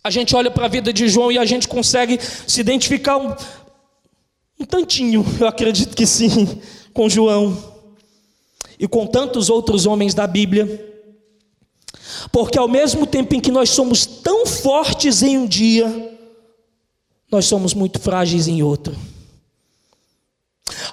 A 0.09 0.11
gente 0.11 0.35
olha 0.35 0.49
para 0.49 0.65
a 0.65 0.67
vida 0.67 0.91
de 0.91 1.07
João 1.07 1.31
e 1.31 1.37
a 1.37 1.45
gente 1.45 1.67
consegue 1.67 2.19
se 2.47 2.59
identificar 2.59 3.17
um, 3.17 3.31
um 4.59 4.65
tantinho, 4.65 5.23
eu 5.39 5.45
acredito 5.45 5.95
que 5.95 6.03
sim, 6.03 6.59
com 6.91 7.07
João 7.07 7.55
e 8.79 8.87
com 8.87 9.05
tantos 9.05 9.51
outros 9.51 9.85
homens 9.85 10.15
da 10.15 10.25
Bíblia. 10.25 10.83
Porque 12.31 12.57
ao 12.57 12.67
mesmo 12.67 13.05
tempo 13.05 13.35
em 13.35 13.39
que 13.39 13.51
nós 13.51 13.69
somos 13.69 14.07
tão 14.07 14.47
fortes 14.47 15.21
em 15.21 15.37
um 15.37 15.45
dia, 15.45 16.17
nós 17.31 17.45
somos 17.45 17.75
muito 17.75 17.99
frágeis 17.99 18.47
em 18.47 18.63
outro. 18.63 18.97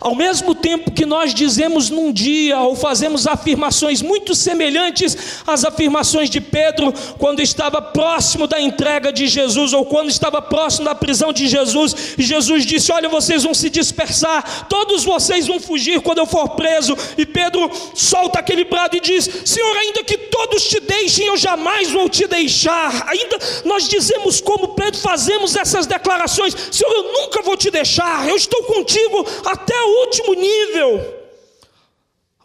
Ao 0.00 0.14
mesmo 0.14 0.54
tempo 0.54 0.90
que 0.90 1.06
nós 1.06 1.34
dizemos 1.34 1.90
num 1.90 2.12
dia 2.12 2.60
ou 2.60 2.76
fazemos 2.76 3.26
afirmações 3.26 4.02
muito 4.02 4.34
semelhantes 4.34 5.16
às 5.46 5.64
afirmações 5.64 6.28
de 6.28 6.40
Pedro 6.40 6.92
quando 7.18 7.40
estava 7.40 7.80
próximo 7.80 8.46
da 8.46 8.60
entrega 8.60 9.12
de 9.12 9.26
Jesus 9.26 9.72
ou 9.72 9.84
quando 9.84 10.10
estava 10.10 10.40
próximo 10.42 10.84
da 10.84 10.94
prisão 10.94 11.32
de 11.32 11.46
Jesus, 11.46 12.14
e 12.18 12.22
Jesus 12.22 12.64
disse: 12.64 12.92
Olha, 12.92 13.08
vocês 13.08 13.42
vão 13.42 13.54
se 13.54 13.70
dispersar, 13.70 14.66
todos 14.68 15.04
vocês 15.04 15.46
vão 15.46 15.60
fugir 15.60 16.00
quando 16.00 16.18
eu 16.18 16.26
for 16.26 16.50
preso. 16.50 16.96
E 17.16 17.24
Pedro 17.24 17.70
solta 17.94 18.38
aquele 18.38 18.64
brado 18.64 18.96
e 18.96 19.00
diz: 19.00 19.28
Senhor, 19.44 19.76
ainda 19.76 20.04
que 20.04 20.16
todos 20.18 20.64
te 20.64 20.80
deixem, 20.80 21.26
eu 21.26 21.36
jamais 21.36 21.90
vou 21.90 22.08
te 22.08 22.26
deixar. 22.26 23.08
Ainda 23.08 23.38
nós 23.64 23.88
dizemos 23.88 24.40
como 24.40 24.68
Pedro, 24.68 25.00
fazemos 25.00 25.56
essas 25.56 25.86
declarações: 25.86 26.54
Senhor, 26.70 26.92
eu 26.92 27.12
nunca 27.12 27.42
vou 27.42 27.56
te 27.56 27.70
deixar, 27.70 28.28
eu 28.28 28.36
estou 28.36 28.62
contigo 28.64 29.26
até 29.44 29.74
o 29.86 30.00
último 30.00 30.34
nível. 30.34 31.14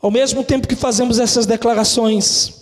Ao 0.02 0.10
mesmo 0.10 0.44
tempo 0.44 0.68
que 0.68 0.76
fazemos 0.76 1.20
essas 1.20 1.46
declarações, 1.46 2.62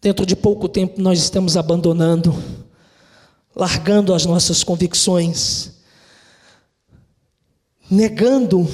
dentro 0.00 0.24
de 0.24 0.34
pouco 0.34 0.68
tempo 0.68 1.00
nós 1.00 1.18
estamos 1.18 1.56
abandonando, 1.56 2.34
largando 3.54 4.14
as 4.14 4.26
nossas 4.26 4.64
convicções, 4.64 5.72
negando 7.90 8.68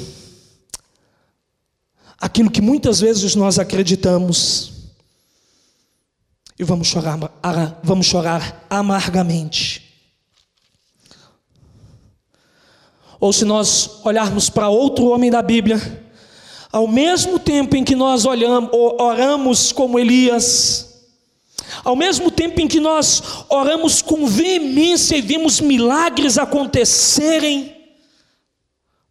aquilo 2.18 2.50
que 2.50 2.60
muitas 2.60 3.00
vezes 3.00 3.34
nós 3.34 3.58
acreditamos. 3.58 4.72
E 6.58 6.64
vamos 6.64 6.88
chorar, 6.88 7.18
vamos 7.82 8.06
chorar 8.06 8.66
amargamente. 8.70 9.85
Ou 13.20 13.32
se 13.32 13.44
nós 13.44 14.00
olharmos 14.04 14.50
para 14.50 14.68
outro 14.68 15.06
homem 15.06 15.30
da 15.30 15.42
Bíblia, 15.42 15.80
ao 16.72 16.86
mesmo 16.86 17.38
tempo 17.38 17.76
em 17.76 17.84
que 17.84 17.96
nós 17.96 18.24
olhamos, 18.24 18.70
oramos 18.72 19.72
como 19.72 19.98
Elias, 19.98 21.06
ao 21.84 21.96
mesmo 21.96 22.30
tempo 22.30 22.60
em 22.60 22.68
que 22.68 22.80
nós 22.80 23.22
oramos 23.48 24.02
com 24.02 24.26
veemência 24.26 25.16
e 25.16 25.22
vimos 25.22 25.60
milagres 25.60 26.38
acontecerem, 26.38 27.74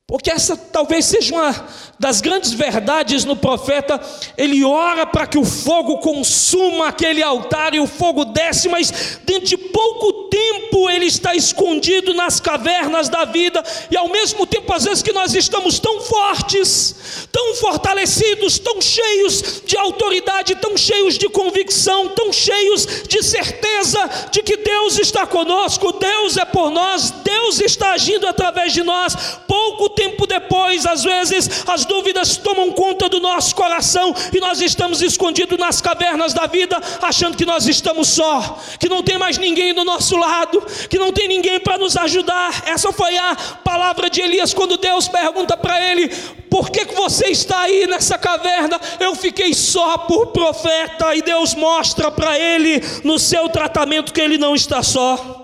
porque 0.07 0.29
essa 0.29 0.55
talvez 0.55 1.05
seja 1.05 1.33
uma 1.33 1.67
das 1.97 2.19
grandes 2.19 2.51
verdades 2.51 3.23
no 3.23 3.35
profeta, 3.35 4.01
ele 4.37 4.65
ora 4.65 5.05
para 5.05 5.25
que 5.25 5.37
o 5.37 5.45
fogo 5.45 5.99
consuma 5.99 6.89
aquele 6.89 7.23
altar 7.23 7.73
e 7.73 7.79
o 7.79 7.87
fogo 7.87 8.25
desce, 8.25 8.67
mas 8.67 9.19
dentro 9.23 9.47
de 9.47 9.57
pouco 9.57 10.25
tempo 10.29 10.89
ele 10.89 11.05
está 11.05 11.33
escondido 11.33 12.13
nas 12.13 12.39
cavernas 12.39 13.07
da 13.07 13.23
vida, 13.23 13.63
e 13.89 13.95
ao 13.95 14.09
mesmo 14.09 14.45
tempo, 14.45 14.73
às 14.73 14.83
vezes, 14.83 15.01
que 15.01 15.13
nós 15.13 15.33
estamos 15.33 15.79
tão 15.79 16.01
fortes, 16.01 17.27
tão 17.31 17.55
fortalecidos, 17.55 18.59
tão 18.59 18.81
cheios 18.81 19.61
de 19.65 19.77
autoridade, 19.77 20.55
tão 20.55 20.75
cheios 20.75 21.17
de 21.17 21.29
convicção, 21.29 22.09
tão 22.09 22.33
cheios 22.33 22.85
de 23.07 23.23
certeza 23.23 24.27
de 24.31 24.43
que 24.43 24.57
Deus 24.57 24.99
está 24.99 25.25
conosco, 25.25 25.93
Deus 25.93 26.35
é 26.35 26.45
por 26.45 26.69
nós, 26.69 27.11
Deus 27.23 27.61
está 27.61 27.91
agindo 27.91 28.27
através 28.27 28.73
de 28.73 28.83
nós. 28.83 29.15
Pouco 29.47 29.89
tempo 29.89 30.27
depois, 30.27 30.85
às 30.85 31.03
vezes, 31.03 31.63
as 31.67 31.84
dúvidas 31.85 32.37
tomam 32.37 32.71
conta 32.71 33.07
do 33.07 33.19
nosso 33.19 33.55
coração 33.55 34.13
e 34.33 34.39
nós 34.39 34.61
estamos 34.61 35.01
escondidos 35.01 35.57
nas 35.57 35.81
cavernas 35.81 36.33
da 36.33 36.45
vida, 36.45 36.81
achando 37.01 37.37
que 37.37 37.45
nós 37.45 37.67
estamos 37.67 38.09
só, 38.09 38.59
que 38.79 38.89
não 38.89 39.03
tem 39.03 39.17
mais 39.17 39.37
ninguém 39.37 39.73
do 39.73 39.83
nosso 39.83 40.17
lado, 40.17 40.61
que 40.89 40.97
não 40.97 41.11
tem 41.11 41.27
ninguém 41.27 41.59
para 41.59 41.77
nos 41.77 41.95
ajudar. 41.97 42.63
Essa 42.65 42.91
foi 42.91 43.17
a 43.17 43.35
palavra 43.63 44.09
de 44.09 44.21
Elias 44.21 44.53
quando 44.53 44.77
Deus 44.77 45.07
pergunta 45.07 45.55
para 45.55 45.79
ele: 45.91 46.09
por 46.49 46.69
que, 46.69 46.85
que 46.85 46.95
você 46.95 47.27
está 47.27 47.61
aí 47.61 47.85
nessa 47.87 48.17
caverna? 48.17 48.79
Eu 48.99 49.13
fiquei 49.15 49.53
só 49.53 49.97
por 49.97 50.27
profeta, 50.27 51.15
e 51.15 51.21
Deus 51.21 51.53
mostra 51.53 52.09
para 52.09 52.39
ele 52.39 52.81
no 53.03 53.19
seu 53.19 53.49
tratamento 53.49 54.13
que 54.13 54.21
ele 54.21 54.37
não 54.37 54.55
está 54.55 54.81
só. 54.81 55.43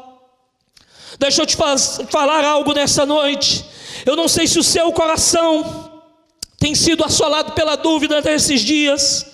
Deixa 1.20 1.42
eu 1.42 1.46
te 1.46 1.56
faz, 1.56 2.00
falar 2.10 2.44
algo 2.44 2.74
nessa 2.74 3.06
noite. 3.06 3.66
Eu 4.06 4.16
não 4.16 4.28
sei 4.28 4.48
se 4.48 4.58
o 4.58 4.64
seu 4.64 4.92
coração 4.92 5.91
tem 6.62 6.76
sido 6.76 7.04
assolado 7.04 7.54
pela 7.54 7.76
dúvida 7.76 8.22
nesses 8.22 8.62
dias. 8.62 9.26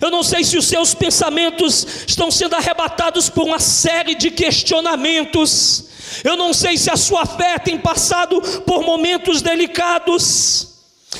Eu 0.00 0.08
não 0.08 0.22
sei 0.22 0.44
se 0.44 0.56
os 0.56 0.68
seus 0.68 0.94
pensamentos 0.94 1.84
estão 2.06 2.30
sendo 2.30 2.54
arrebatados 2.54 3.28
por 3.28 3.42
uma 3.42 3.58
série 3.58 4.14
de 4.14 4.30
questionamentos. 4.30 5.86
Eu 6.22 6.36
não 6.36 6.54
sei 6.54 6.78
se 6.78 6.88
a 6.88 6.96
sua 6.96 7.26
fé 7.26 7.58
tem 7.58 7.76
passado 7.76 8.40
por 8.64 8.82
momentos 8.84 9.42
delicados. 9.42 10.68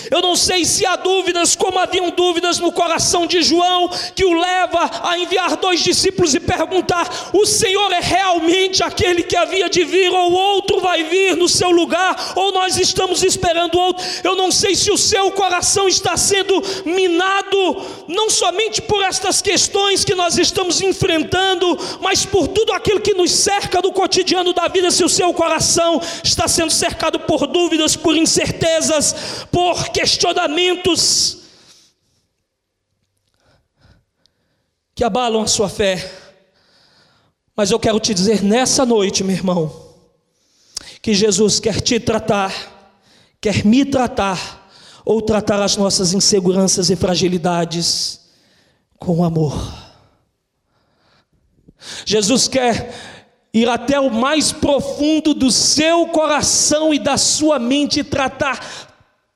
Eu 0.08 0.22
não 0.22 0.36
sei 0.36 0.64
se 0.64 0.86
há 0.86 0.94
dúvidas, 0.94 1.56
como 1.56 1.78
haviam 1.78 2.10
dúvidas 2.10 2.60
no 2.60 2.70
coração 2.70 3.26
de 3.26 3.42
João, 3.42 3.90
que 4.14 4.24
o 4.24 4.38
leva 4.38 4.88
a 5.02 5.18
enviar 5.18 5.56
dois 5.56 5.80
discípulos 5.80 6.32
e 6.32 6.38
perguntar: 6.38 7.30
o 7.32 7.44
Senhor 7.44 7.92
é 7.92 8.00
realmente 8.00 8.84
aquele 8.84 9.24
que 9.24 9.36
havia 9.36 9.68
de 9.68 9.82
vir, 9.84 10.08
ou 10.08 10.32
outro 10.32 10.80
vai 10.80 11.02
vir 11.02 11.36
no 11.36 11.48
seu 11.48 11.70
lugar, 11.70 12.34
ou 12.36 12.52
nós 12.52 12.76
estamos 12.76 13.24
esperando 13.24 13.78
outro? 13.78 14.04
Eu 14.22 14.36
não 14.36 14.52
sei 14.52 14.76
se 14.76 14.92
o 14.92 14.96
seu 14.96 15.32
coração 15.32 15.88
está 15.88 16.16
sendo 16.16 16.62
minado, 16.84 17.84
não 18.06 18.30
somente 18.30 18.80
por 18.80 19.02
estas 19.02 19.42
questões 19.42 20.04
que 20.04 20.14
nós 20.14 20.38
estamos 20.38 20.80
enfrentando, 20.80 21.76
mas 22.00 22.24
por 22.24 22.46
tudo 22.46 22.72
aquilo 22.72 23.00
que 23.00 23.14
nos 23.14 23.32
cerca 23.32 23.82
do 23.82 23.92
cotidiano 23.92 24.52
da 24.52 24.68
vida, 24.68 24.90
se 24.90 25.02
o 25.02 25.08
seu 25.08 25.34
coração 25.34 26.00
está 26.22 26.46
sendo 26.46 26.70
cercado 26.70 27.18
por 27.18 27.46
dúvidas, 27.48 27.96
por 27.96 28.16
incertezas, 28.16 29.46
por 29.50 29.79
questionamentos 29.88 31.38
que 34.94 35.04
abalam 35.04 35.42
a 35.42 35.46
sua 35.46 35.68
fé. 35.68 36.12
Mas 37.56 37.70
eu 37.70 37.80
quero 37.80 37.98
te 37.98 38.12
dizer 38.12 38.42
nessa 38.42 38.84
noite, 38.84 39.24
meu 39.24 39.34
irmão, 39.34 39.94
que 41.00 41.14
Jesus 41.14 41.58
quer 41.58 41.80
te 41.80 41.98
tratar, 41.98 42.52
quer 43.40 43.64
me 43.64 43.84
tratar, 43.84 44.68
ou 45.04 45.22
tratar 45.22 45.62
as 45.62 45.76
nossas 45.76 46.12
inseguranças 46.12 46.90
e 46.90 46.96
fragilidades 46.96 48.20
com 48.98 49.24
amor. 49.24 49.74
Jesus 52.04 52.46
quer 52.46 52.94
ir 53.52 53.68
até 53.68 53.98
o 53.98 54.10
mais 54.10 54.52
profundo 54.52 55.34
do 55.34 55.50
seu 55.50 56.06
coração 56.08 56.92
e 56.92 56.98
da 56.98 57.16
sua 57.16 57.58
mente 57.58 58.00
e 58.00 58.04
tratar 58.04 58.89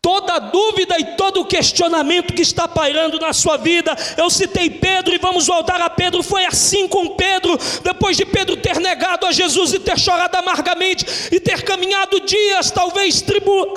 toda 0.05 0.39
dúvida 0.39 0.97
e 0.99 1.17
todo 1.17 1.47
questionamento 1.47 2.35
que 2.35 2.43
está 2.43 2.69
pairando 2.69 3.19
na 3.19 3.33
sua 3.33 3.57
vida. 3.57 3.97
Eu 4.19 4.29
citei 4.29 4.69
Pedro 4.69 5.15
e 5.15 5.19
vamos 5.19 5.47
voltar 5.47 5.81
a 5.81 5.89
Pedro. 5.89 6.23
Foi 6.23 6.45
assim 6.45 6.87
com 6.87 7.17
Pedro, 7.17 7.59
depois 7.83 8.15
de 8.15 8.27
Pedro 8.27 8.55
ter 8.55 8.79
negado 8.81 9.25
a 9.25 9.33
Jesus 9.33 9.73
e 9.73 9.79
ter 9.79 9.99
chorado 9.99 10.37
amargamente 10.37 11.07
e 11.33 11.41
ter 11.41 11.63
caminhado 11.63 12.21
dias, 12.21 12.71
talvez 12.71 13.25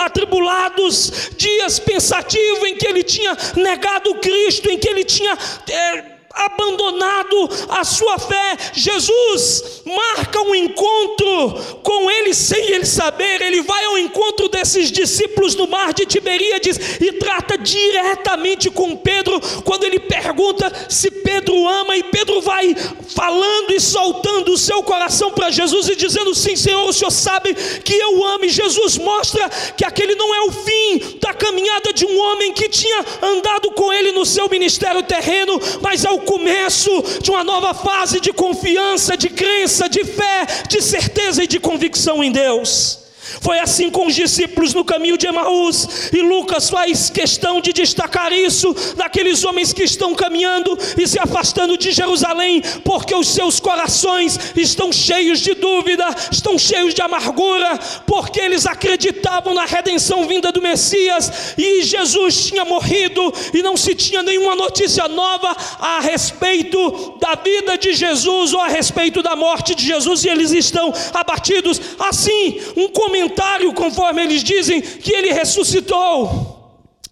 atribulados, 0.02 1.32
dias 1.38 1.80
pensativos 1.80 2.68
em 2.68 2.76
que 2.76 2.88
ele 2.88 3.04
tinha 3.04 3.38
negado 3.56 4.14
Cristo, 4.16 4.70
em 4.70 4.78
que 4.78 4.90
ele 4.90 5.06
tinha. 5.06 5.38
É, 5.70 6.17
abandonado 6.46 7.50
a 7.70 7.84
sua 7.84 8.18
fé. 8.20 8.58
Jesus 8.74 9.82
marca 9.86 10.42
um 10.42 10.56
encontro 10.56 11.80
com 11.84 12.10
ele 12.10 12.34
sem 12.34 12.72
ele 12.72 12.86
saber. 12.86 13.42
Ele 13.42 13.62
vai 13.62 13.84
ao 13.86 13.98
encontro 13.98 14.50
desses 14.50 14.92
discípulos 14.92 15.56
no 15.56 15.68
mar 15.68 15.94
de 15.94 16.06
Tiberíades 16.06 17.00
e 17.00 17.14
trata 17.14 17.58
diretamente 17.58 18.70
com 18.70 18.96
Pedro 18.96 19.40
quando 19.64 19.84
ele 19.84 20.00
pergunta 20.00 20.72
se 20.90 21.10
Pedro 21.10 21.68
ama 21.68 21.96
e 21.96 22.04
Pedro 22.04 22.42
vai 22.42 22.76
falando 23.16 23.72
e 23.72 23.80
soltando 23.80 24.52
o 24.52 24.58
seu 24.58 24.84
coração 24.84 25.32
para 25.32 25.50
Jesus 25.50 25.90
e 25.90 25.96
dizendo: 25.96 26.34
Sim, 26.34 26.56
Senhor, 26.56 26.88
o 26.88 26.94
Senhor 26.94 27.12
sabe 27.12 27.54
que 27.84 27.94
eu 27.94 28.26
amo. 28.26 28.46
E 28.46 28.50
Jesus 28.50 28.98
mostra 28.98 29.50
que 29.76 29.86
aquele 29.86 30.16
não 30.16 30.34
é 30.34 30.42
o 30.42 30.52
fim 30.52 31.18
da 31.22 31.34
caminhada 31.34 31.94
de 31.94 32.06
um 32.06 32.20
homem 32.20 32.54
que 32.54 32.70
tinha 32.70 33.06
andado 33.22 33.72
com 33.72 33.87
seu 34.28 34.50
ministério 34.50 35.02
terreno, 35.04 35.60
mas 35.82 36.06
é 36.06 36.10
o 36.10 36.20
começo 36.20 36.92
de 37.22 37.32
uma 37.32 37.44
nova 37.44 37.74
fase 37.74 38.20
de 38.20 38.32
confiança, 38.34 39.18
de 39.18 39.30
crença, 39.30 39.90
de 39.90 40.04
fé, 40.04 40.46
de 40.68 40.82
certeza 40.82 41.44
e 41.44 41.48
de 41.48 41.60
convicção 41.60 42.24
em 42.24 42.32
Deus. 42.32 43.07
Foi 43.42 43.60
assim 43.60 43.90
com 43.90 44.08
os 44.08 44.16
discípulos 44.16 44.74
no 44.74 44.86
caminho 44.86 45.18
de 45.18 45.28
Emaús, 45.28 46.12
e 46.14 46.22
Lucas 46.22 46.70
faz 46.70 47.10
questão 47.10 47.62
de 47.62 47.74
destacar 47.74 48.32
isso 48.32 48.76
daqueles 48.96 49.44
homens 49.44 49.74
que 49.74 49.84
estão 49.84 50.16
caminhando 50.16 50.78
e 50.98 51.08
se 51.08 51.20
afastando 51.20 51.78
de 51.78 51.92
Jerusalém, 51.92 52.62
porque 52.84 53.14
os 53.14 53.28
seus 53.28 53.60
corações 53.60 54.40
estão 54.56 54.92
cheios 54.92 55.40
de 55.40 55.54
dúvida, 55.54 56.06
estão 56.32 56.58
cheios 56.58 56.94
de 56.94 57.02
amargura, 57.02 57.78
porque 58.06 58.40
eles 58.40 58.66
acreditavam 58.66 59.54
na 59.54 59.66
redenção 59.66 60.28
vinda 60.28 60.52
do 60.52 60.62
Messias 60.62 61.54
e 61.58 61.84
Jesus 61.84 62.48
tinha 62.48 62.66
morrido 62.66 63.34
e 63.54 63.62
não 63.62 63.76
se 63.76 63.94
tinha 63.94 64.24
nenhuma 64.24 64.56
notícia 64.56 65.08
nova 65.08 65.56
a 65.80 66.00
respeito 66.00 67.18
da 67.20 67.36
vida 67.36 67.78
de 67.78 67.94
Jesus 67.94 68.54
ou 68.54 68.60
a 68.60 68.68
respeito 68.68 69.22
da 69.22 69.36
morte 69.36 69.76
de 69.76 69.86
Jesus, 69.86 70.24
e 70.24 70.30
eles 70.30 70.52
estão 70.52 70.94
abatidos. 71.14 71.80
Assim, 72.00 72.60
um 72.76 72.88
comentário 72.90 73.17
comentário, 73.18 73.74
conforme 73.74 74.24
eles 74.24 74.44
dizem, 74.44 74.82
que 74.82 75.12
ele 75.12 75.34
ressuscitou. 75.34 76.57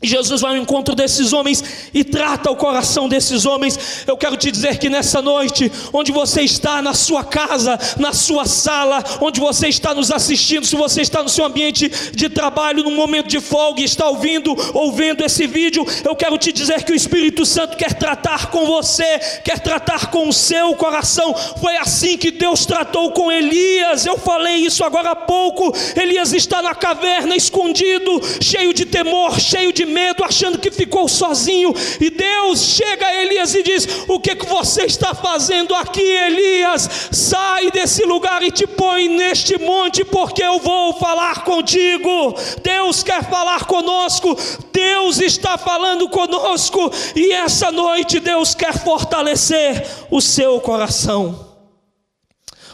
E 0.05 0.07
Jesus 0.07 0.41
vai 0.41 0.51
ao 0.51 0.61
encontro 0.61 0.93
desses 0.93 1.33
homens 1.33 1.63
e 1.91 2.03
trata 2.03 2.51
o 2.51 2.55
coração 2.55 3.09
desses 3.09 3.43
homens. 3.43 4.05
Eu 4.05 4.15
quero 4.15 4.37
te 4.37 4.51
dizer 4.51 4.77
que 4.77 4.87
nessa 4.87 5.19
noite, 5.19 5.71
onde 5.91 6.11
você 6.11 6.43
está, 6.43 6.79
na 6.79 6.93
sua 6.93 7.23
casa, 7.23 7.79
na 7.97 8.13
sua 8.13 8.45
sala, 8.45 9.03
onde 9.19 9.39
você 9.39 9.67
está 9.67 9.95
nos 9.95 10.11
assistindo, 10.11 10.63
se 10.63 10.75
você 10.75 11.01
está 11.01 11.23
no 11.23 11.29
seu 11.29 11.43
ambiente 11.43 11.89
de 12.13 12.29
trabalho, 12.29 12.83
num 12.83 12.95
momento 12.95 13.29
de 13.29 13.39
folga 13.39 13.81
está 13.81 14.07
ouvindo 14.07 14.55
ou 14.75 14.91
vendo 14.91 15.25
esse 15.25 15.47
vídeo, 15.47 15.83
eu 16.03 16.15
quero 16.15 16.37
te 16.37 16.51
dizer 16.51 16.83
que 16.83 16.91
o 16.91 16.95
Espírito 16.95 17.43
Santo 17.43 17.75
quer 17.75 17.93
tratar 17.93 18.51
com 18.51 18.67
você, 18.67 19.17
quer 19.43 19.59
tratar 19.59 20.11
com 20.11 20.29
o 20.29 20.33
seu 20.33 20.75
coração. 20.75 21.33
Foi 21.59 21.77
assim 21.77 22.15
que 22.15 22.29
Deus 22.29 22.63
tratou 22.63 23.09
com 23.11 23.31
Elias. 23.31 24.05
Eu 24.05 24.19
falei 24.19 24.57
isso 24.57 24.83
agora 24.83 25.11
há 25.11 25.15
pouco. 25.15 25.73
Elias 25.99 26.31
está 26.31 26.61
na 26.61 26.75
caverna, 26.75 27.35
escondido, 27.35 28.21
cheio 28.39 28.71
de 28.71 28.85
temor, 28.85 29.39
cheio 29.39 29.73
de 29.73 29.94
medo, 29.95 30.25
achando 30.25 30.59
que 30.59 30.69
ficou 30.69 31.07
sozinho. 31.07 31.73
E 32.01 32.09
Deus 32.09 32.59
chega 32.59 33.07
a 33.07 33.23
Elias 33.23 33.55
e 33.55 33.63
diz: 33.63 33.87
O 34.09 34.19
que, 34.19 34.35
que 34.35 34.45
você 34.45 34.83
está 34.83 35.15
fazendo 35.15 35.73
aqui, 35.73 36.01
Elias? 36.01 37.09
Sai 37.11 37.71
desse 37.71 38.03
lugar 38.03 38.43
e 38.43 38.51
te 38.51 38.67
põe 38.67 39.07
neste 39.07 39.57
monte, 39.57 40.03
porque 40.03 40.43
eu 40.43 40.59
vou 40.59 40.93
falar 40.99 41.45
contigo. 41.45 42.35
Deus 42.61 43.01
quer 43.01 43.23
falar 43.23 43.65
conosco, 43.65 44.37
Deus 44.73 45.19
está 45.19 45.57
falando 45.57 46.09
conosco, 46.09 46.91
e 47.15 47.31
essa 47.31 47.71
noite 47.71 48.19
Deus 48.19 48.53
quer 48.53 48.77
fortalecer 48.77 49.87
o 50.11 50.19
seu 50.19 50.59
coração. 50.59 51.55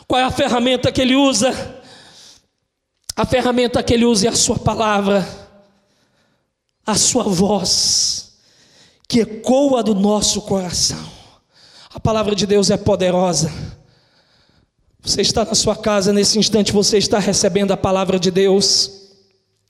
Qual 0.07 0.19
é 0.19 0.23
a 0.23 0.31
ferramenta 0.31 0.91
que 0.91 1.01
ele 1.01 1.15
usa? 1.15 1.53
A 3.15 3.25
ferramenta 3.25 3.83
que 3.83 3.93
ele 3.93 4.05
usa 4.05 4.27
é 4.27 4.29
a 4.29 4.35
sua 4.35 4.57
palavra 4.57 5.40
a 6.85 6.95
sua 6.95 7.23
voz, 7.23 8.33
que 9.07 9.21
ecoa 9.21 9.83
do 9.83 9.93
nosso 9.95 10.41
coração. 10.41 11.09
A 11.93 11.99
palavra 11.99 12.35
de 12.35 12.45
Deus 12.47 12.69
é 12.69 12.77
poderosa. 12.77 13.51
Você 15.01 15.21
está 15.21 15.43
na 15.43 15.55
sua 15.55 15.75
casa 15.75 16.13
nesse 16.13 16.37
instante, 16.37 16.71
você 16.71 16.97
está 16.97 17.19
recebendo 17.19 17.71
a 17.71 17.77
palavra 17.77 18.19
de 18.19 18.29
Deus. 18.29 19.00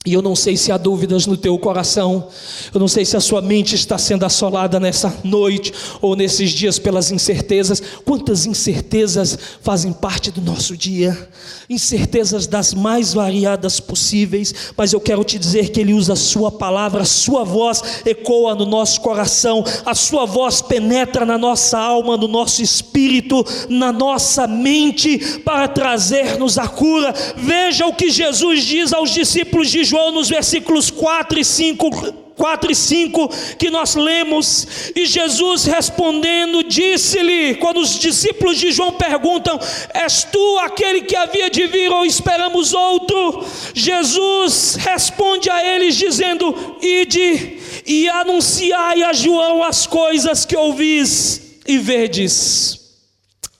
E 0.04 0.14
eu 0.14 0.22
não 0.24 0.36
sei 0.36 0.58
se 0.58 0.72
há 0.72 0.78
dúvidas 0.78 1.28
no 1.28 1.38
teu 1.38 1.56
coração, 1.60 2.28
eu 2.74 2.80
não 2.80 2.88
sei 2.88 3.06
se 3.06 3.16
a 3.16 3.20
sua 3.20 3.40
mente 3.40 3.76
está 3.76 4.00
sendo 4.00 4.26
assolada 4.26 4.80
nessa 4.80 5.16
noite 5.24 5.72
ou 6.02 6.16
nesses 6.16 6.50
dias 6.50 6.80
pelas 6.80 7.12
incertezas. 7.12 7.80
Quantas 8.04 8.48
incertezas 8.48 9.38
fazem 9.62 9.94
parte 9.94 10.32
do 10.32 10.42
nosso 10.42 10.76
dia? 10.76 11.30
Incertezas 11.70 12.48
das 12.48 12.74
mais 12.74 13.14
variadas 13.14 13.80
possíveis, 13.80 14.74
mas 14.76 14.92
eu 14.92 15.00
quero 15.00 15.24
te 15.24 15.38
dizer 15.38 15.70
que 15.70 15.80
Ele 15.80 15.94
usa 15.94 16.14
a 16.14 16.16
Sua 16.16 16.52
palavra, 16.52 17.04
a 17.04 17.06
Sua 17.06 17.44
voz 17.44 18.02
ecoa 18.04 18.56
no 18.56 18.66
nosso 18.66 19.02
coração, 19.02 19.64
a 19.86 19.94
Sua 19.94 20.26
voz 20.26 20.64
penetra 20.64 21.28
na 21.28 21.38
nossa 21.38 21.78
alma, 21.78 22.18
no 22.18 22.28
nosso 22.28 22.64
espírito, 22.64 23.46
na 23.70 23.92
nossa 23.92 24.48
mente, 24.48 25.40
para 25.46 25.68
trazer-nos 25.68 26.58
a 26.58 26.68
cura. 26.68 27.14
Veja 27.38 27.86
o 27.86 27.94
que 27.94 28.10
Jesus 28.10 28.64
diz 28.64 28.92
aos 28.92 29.12
discípulos 29.12 29.70
de 29.70 29.91
João 29.92 30.10
nos 30.14 30.30
versículos 30.30 30.90
4 30.90 31.38
e 31.38 31.44
5, 31.44 32.14
4 32.38 32.72
e 32.72 32.76
5 32.76 33.28
que 33.60 33.70
nós 33.70 33.94
lemos, 33.96 34.66
e 34.96 35.06
Jesus 35.06 35.66
respondendo, 35.66 36.64
disse-lhe, 36.64 37.56
quando 37.56 37.82
os 37.82 38.00
discípulos 38.00 38.58
de 38.58 38.72
João 38.72 38.94
perguntam: 38.94 39.60
És 39.94 40.24
tu 40.24 40.60
aquele 40.60 41.02
que 41.02 41.14
havia 41.14 41.50
de 41.50 41.68
vir 41.68 41.92
ou 41.92 42.06
esperamos 42.06 42.74
outro? 42.74 43.46
Jesus 43.74 44.76
responde 44.76 45.50
a 45.50 45.62
eles, 45.62 45.98
dizendo: 45.98 46.78
Ide 46.82 47.58
e 47.86 48.08
anunciai 48.08 49.04
a 49.04 49.12
João 49.12 49.62
as 49.62 49.86
coisas 49.86 50.46
que 50.46 50.56
ouvis 50.56 51.60
e 51.68 51.78
vedes. 51.78 52.80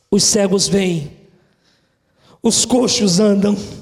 Os 0.10 0.24
cegos 0.24 0.70
vêm, 0.70 1.12
os 2.42 2.64
coxos 2.64 3.20
andam 3.20 3.81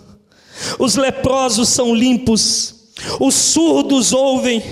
os 0.77 0.95
leprosos 0.95 1.69
são 1.69 1.93
limpos, 1.93 2.75
os 3.19 3.35
surdos 3.35 4.11
ouvem, 4.13 4.63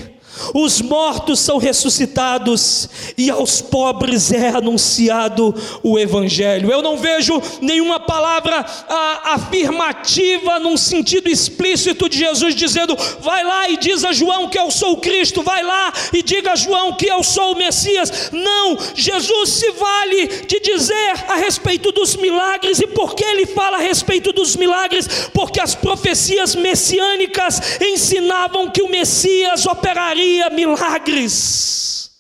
os 0.53 0.81
mortos 0.81 1.39
são 1.39 1.57
ressuscitados 1.57 2.89
e 3.17 3.29
aos 3.29 3.61
pobres 3.61 4.31
é 4.31 4.49
anunciado 4.49 5.53
o 5.83 5.97
Evangelho. 5.97 6.71
Eu 6.71 6.81
não 6.81 6.97
vejo 6.97 7.41
nenhuma 7.61 7.99
palavra 7.99 8.65
a, 8.87 9.33
afirmativa 9.33 10.59
num 10.59 10.77
sentido 10.77 11.29
explícito 11.29 12.09
de 12.09 12.17
Jesus 12.17 12.55
dizendo: 12.55 12.95
vai 13.21 13.43
lá 13.43 13.69
e 13.69 13.77
diz 13.77 14.03
a 14.03 14.11
João 14.11 14.49
que 14.49 14.59
eu 14.59 14.69
sou 14.71 14.93
o 14.93 14.97
Cristo, 14.97 15.41
vai 15.41 15.63
lá 15.63 15.91
e 16.13 16.21
diga 16.21 16.53
a 16.53 16.55
João 16.55 16.93
que 16.93 17.07
eu 17.07 17.23
sou 17.23 17.53
o 17.53 17.57
Messias. 17.57 18.29
Não, 18.31 18.77
Jesus 18.95 19.49
se 19.49 19.71
vale 19.71 20.27
de 20.47 20.59
dizer 20.59 21.25
a 21.27 21.35
respeito 21.35 21.91
dos 21.91 22.15
milagres 22.15 22.79
e 22.79 22.87
por 22.87 23.15
que 23.15 23.23
ele 23.23 23.45
fala 23.45 23.77
a 23.77 23.81
respeito 23.81 24.31
dos 24.31 24.55
milagres? 24.55 25.29
Porque 25.33 25.59
as 25.59 25.75
profecias 25.75 26.55
messiânicas 26.55 27.79
ensinavam 27.81 28.69
que 28.69 28.81
o 28.81 28.89
Messias 28.89 29.65
operaria 29.65 30.26
faria 30.27 30.49
milagres. 30.49 32.11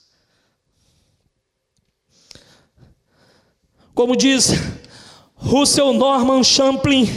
Como 3.93 4.15
diz 4.15 4.51
Russell 5.35 5.93
Norman 5.93 6.43
Champlin, 6.43 7.09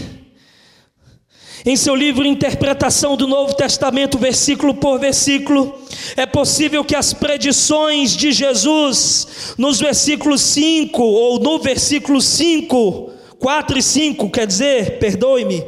em 1.65 1.77
seu 1.77 1.95
livro 1.95 2.25
Interpretação 2.25 3.17
do 3.17 3.29
Novo 3.29 3.55
Testamento, 3.55 4.19
versículo 4.19 4.75
por 4.75 4.99
versículo, 4.99 5.79
é 6.17 6.25
possível 6.25 6.83
que 6.83 6.97
as 6.97 7.13
predições 7.13 8.17
de 8.17 8.33
Jesus, 8.33 9.55
nos 9.59 9.79
versículos 9.79 10.41
5, 10.41 11.03
ou 11.03 11.39
no 11.39 11.59
versículo 11.59 12.21
5, 12.21 13.13
4 13.39 13.79
e 13.79 13.83
5, 13.83 14.31
quer 14.31 14.47
dizer, 14.47 14.99
perdoe-me, 14.99 15.63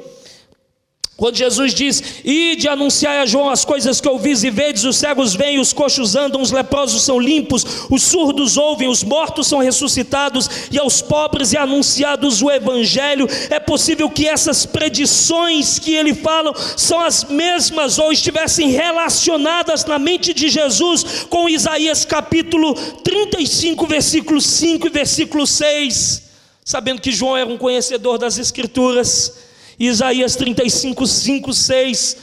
quando 1.15 1.37
Jesus 1.37 1.75
diz: 1.75 2.03
Ide 2.25 2.69
anunciar 2.69 3.21
a 3.21 3.27
João 3.27 3.51
as 3.51 3.65
coisas 3.65 4.01
que 4.01 4.09
ouvis 4.09 4.43
e 4.43 4.51
vedes, 4.51 4.85
os 4.85 4.97
cegos 4.97 5.35
vêm, 5.35 5.61
os 5.61 5.73
coxos 5.73 6.17
andam, 6.17 6.41
os 6.41 6.51
leprosos 6.51 7.03
são 7.03 7.21
limpos, 7.21 7.87
os 7.91 8.03
surdos 8.03 8.57
ouvem, 8.57 8.89
os 8.89 9.05
mortos 9.05 9.47
são 9.47 9.59
ressuscitados, 9.59 10.49
e 10.71 10.79
aos 10.79 11.03
pobres 11.03 11.53
é 11.53 11.59
anunciados 11.59 12.41
o 12.41 12.51
Evangelho. 12.51 13.29
É 13.51 13.61
possível 13.61 14.09
que 14.09 14.27
essas 14.27 14.65
predições 14.65 15.79
que 15.79 15.95
ele 15.95 16.15
fala 16.15 16.55
são 16.77 16.99
as 16.99 17.25
mesmas 17.25 17.99
ou 17.99 18.11
estivessem 18.11 18.71
relacionadas 18.71 19.85
na 19.85 19.99
mente 19.99 20.33
de 20.33 20.49
Jesus 20.49 21.27
com 21.29 21.49
Isaías 21.49 22.07
capítulo 22.07 22.75
35, 22.75 23.87
versículo 23.87 24.41
5 24.41 24.87
e 24.87 24.91
versículo 24.91 25.47
6, 25.47 26.23
sabendo 26.65 27.03
que 27.03 27.13
João 27.13 27.37
era 27.37 27.49
um 27.49 27.59
conhecedor 27.59 28.17
das 28.17 28.39
Escrituras. 28.39 29.52
Isaías 29.79 30.37
35, 30.37 31.07
5, 31.07 31.53
6, 31.53 32.17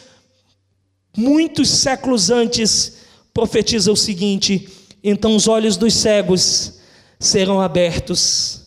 muitos 1.15 1.69
séculos 1.69 2.29
antes, 2.29 2.93
profetiza 3.33 3.91
o 3.91 3.95
seguinte: 3.95 4.69
então 5.03 5.35
os 5.35 5.47
olhos 5.47 5.77
dos 5.77 5.93
cegos 5.93 6.73
serão 7.19 7.59
abertos, 7.59 8.61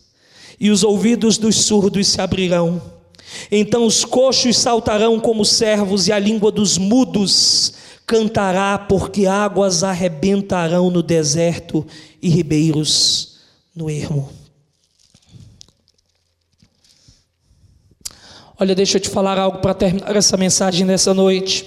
e 0.59 0.69
os 0.69 0.83
ouvidos 0.83 1.37
dos 1.37 1.55
surdos 1.55 2.07
se 2.07 2.21
abrirão. 2.21 2.81
Então 3.51 3.85
os 3.85 4.05
coxos 4.05 4.57
saltarão 4.57 5.19
como 5.19 5.43
servos, 5.45 6.07
e 6.07 6.11
a 6.11 6.19
língua 6.19 6.51
dos 6.51 6.77
mudos 6.77 7.73
cantará, 8.05 8.77
porque 8.77 9.25
águas 9.25 9.83
arrebentarão 9.83 10.89
no 10.89 11.01
deserto 11.01 11.85
e 12.21 12.29
ribeiros 12.29 13.37
no 13.75 13.89
ermo. 13.89 14.42
Olha, 18.59 18.75
deixa 18.75 18.97
eu 18.97 19.01
te 19.01 19.09
falar 19.09 19.39
algo 19.39 19.57
para 19.59 19.73
terminar 19.73 20.15
essa 20.15 20.37
mensagem 20.37 20.85
nessa 20.85 21.13
noite. 21.13 21.65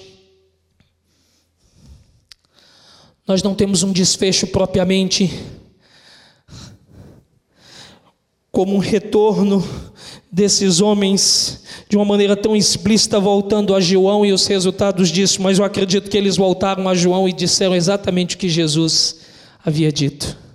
Nós 3.26 3.42
não 3.42 3.56
temos 3.56 3.82
um 3.82 3.90
desfecho 3.90 4.46
propriamente 4.46 5.32
como 8.52 8.76
um 8.76 8.78
retorno 8.78 9.62
desses 10.30 10.80
homens 10.80 11.64
de 11.88 11.96
uma 11.96 12.04
maneira 12.04 12.36
tão 12.36 12.54
explícita 12.54 13.18
voltando 13.18 13.74
a 13.74 13.80
João 13.80 14.24
e 14.24 14.32
os 14.32 14.46
resultados 14.46 15.08
disso, 15.08 15.42
mas 15.42 15.58
eu 15.58 15.64
acredito 15.64 16.08
que 16.08 16.16
eles 16.16 16.36
voltaram 16.36 16.88
a 16.88 16.94
João 16.94 17.28
e 17.28 17.32
disseram 17.32 17.74
exatamente 17.74 18.36
o 18.36 18.38
que 18.38 18.48
Jesus 18.48 19.20
havia 19.64 19.90
dito. 19.90 20.45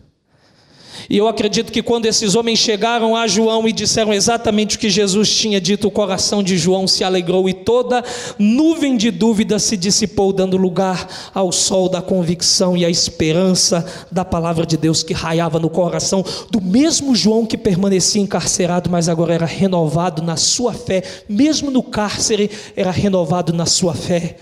E 1.09 1.17
eu 1.17 1.27
acredito 1.27 1.71
que 1.71 1.81
quando 1.81 2.05
esses 2.05 2.35
homens 2.35 2.59
chegaram 2.59 3.15
a 3.15 3.27
João 3.27 3.67
e 3.67 3.71
disseram 3.71 4.13
exatamente 4.13 4.75
o 4.75 4.79
que 4.79 4.89
Jesus 4.89 5.33
tinha 5.35 5.59
dito, 5.59 5.87
o 5.87 5.91
coração 5.91 6.41
de 6.41 6.57
João 6.57 6.87
se 6.87 7.03
alegrou 7.03 7.47
e 7.49 7.53
toda 7.53 8.03
nuvem 8.37 8.97
de 8.97 9.11
dúvida 9.11 9.59
se 9.59 9.77
dissipou, 9.77 10.33
dando 10.33 10.57
lugar 10.57 11.07
ao 11.33 11.51
sol 11.51 11.89
da 11.89 12.01
convicção 12.01 12.75
e 12.75 12.85
à 12.85 12.89
esperança 12.89 13.85
da 14.11 14.23
palavra 14.23 14.65
de 14.65 14.77
Deus 14.77 15.03
que 15.03 15.13
raiava 15.13 15.59
no 15.59 15.69
coração 15.69 16.23
do 16.49 16.61
mesmo 16.61 17.15
João 17.15 17.45
que 17.45 17.57
permanecia 17.57 18.21
encarcerado, 18.21 18.89
mas 18.89 19.09
agora 19.09 19.33
era 19.33 19.45
renovado 19.45 20.21
na 20.21 20.35
sua 20.35 20.73
fé, 20.73 21.03
mesmo 21.27 21.71
no 21.71 21.83
cárcere, 21.83 22.49
era 22.75 22.91
renovado 22.91 23.53
na 23.53 23.65
sua 23.65 23.93
fé. 23.93 24.37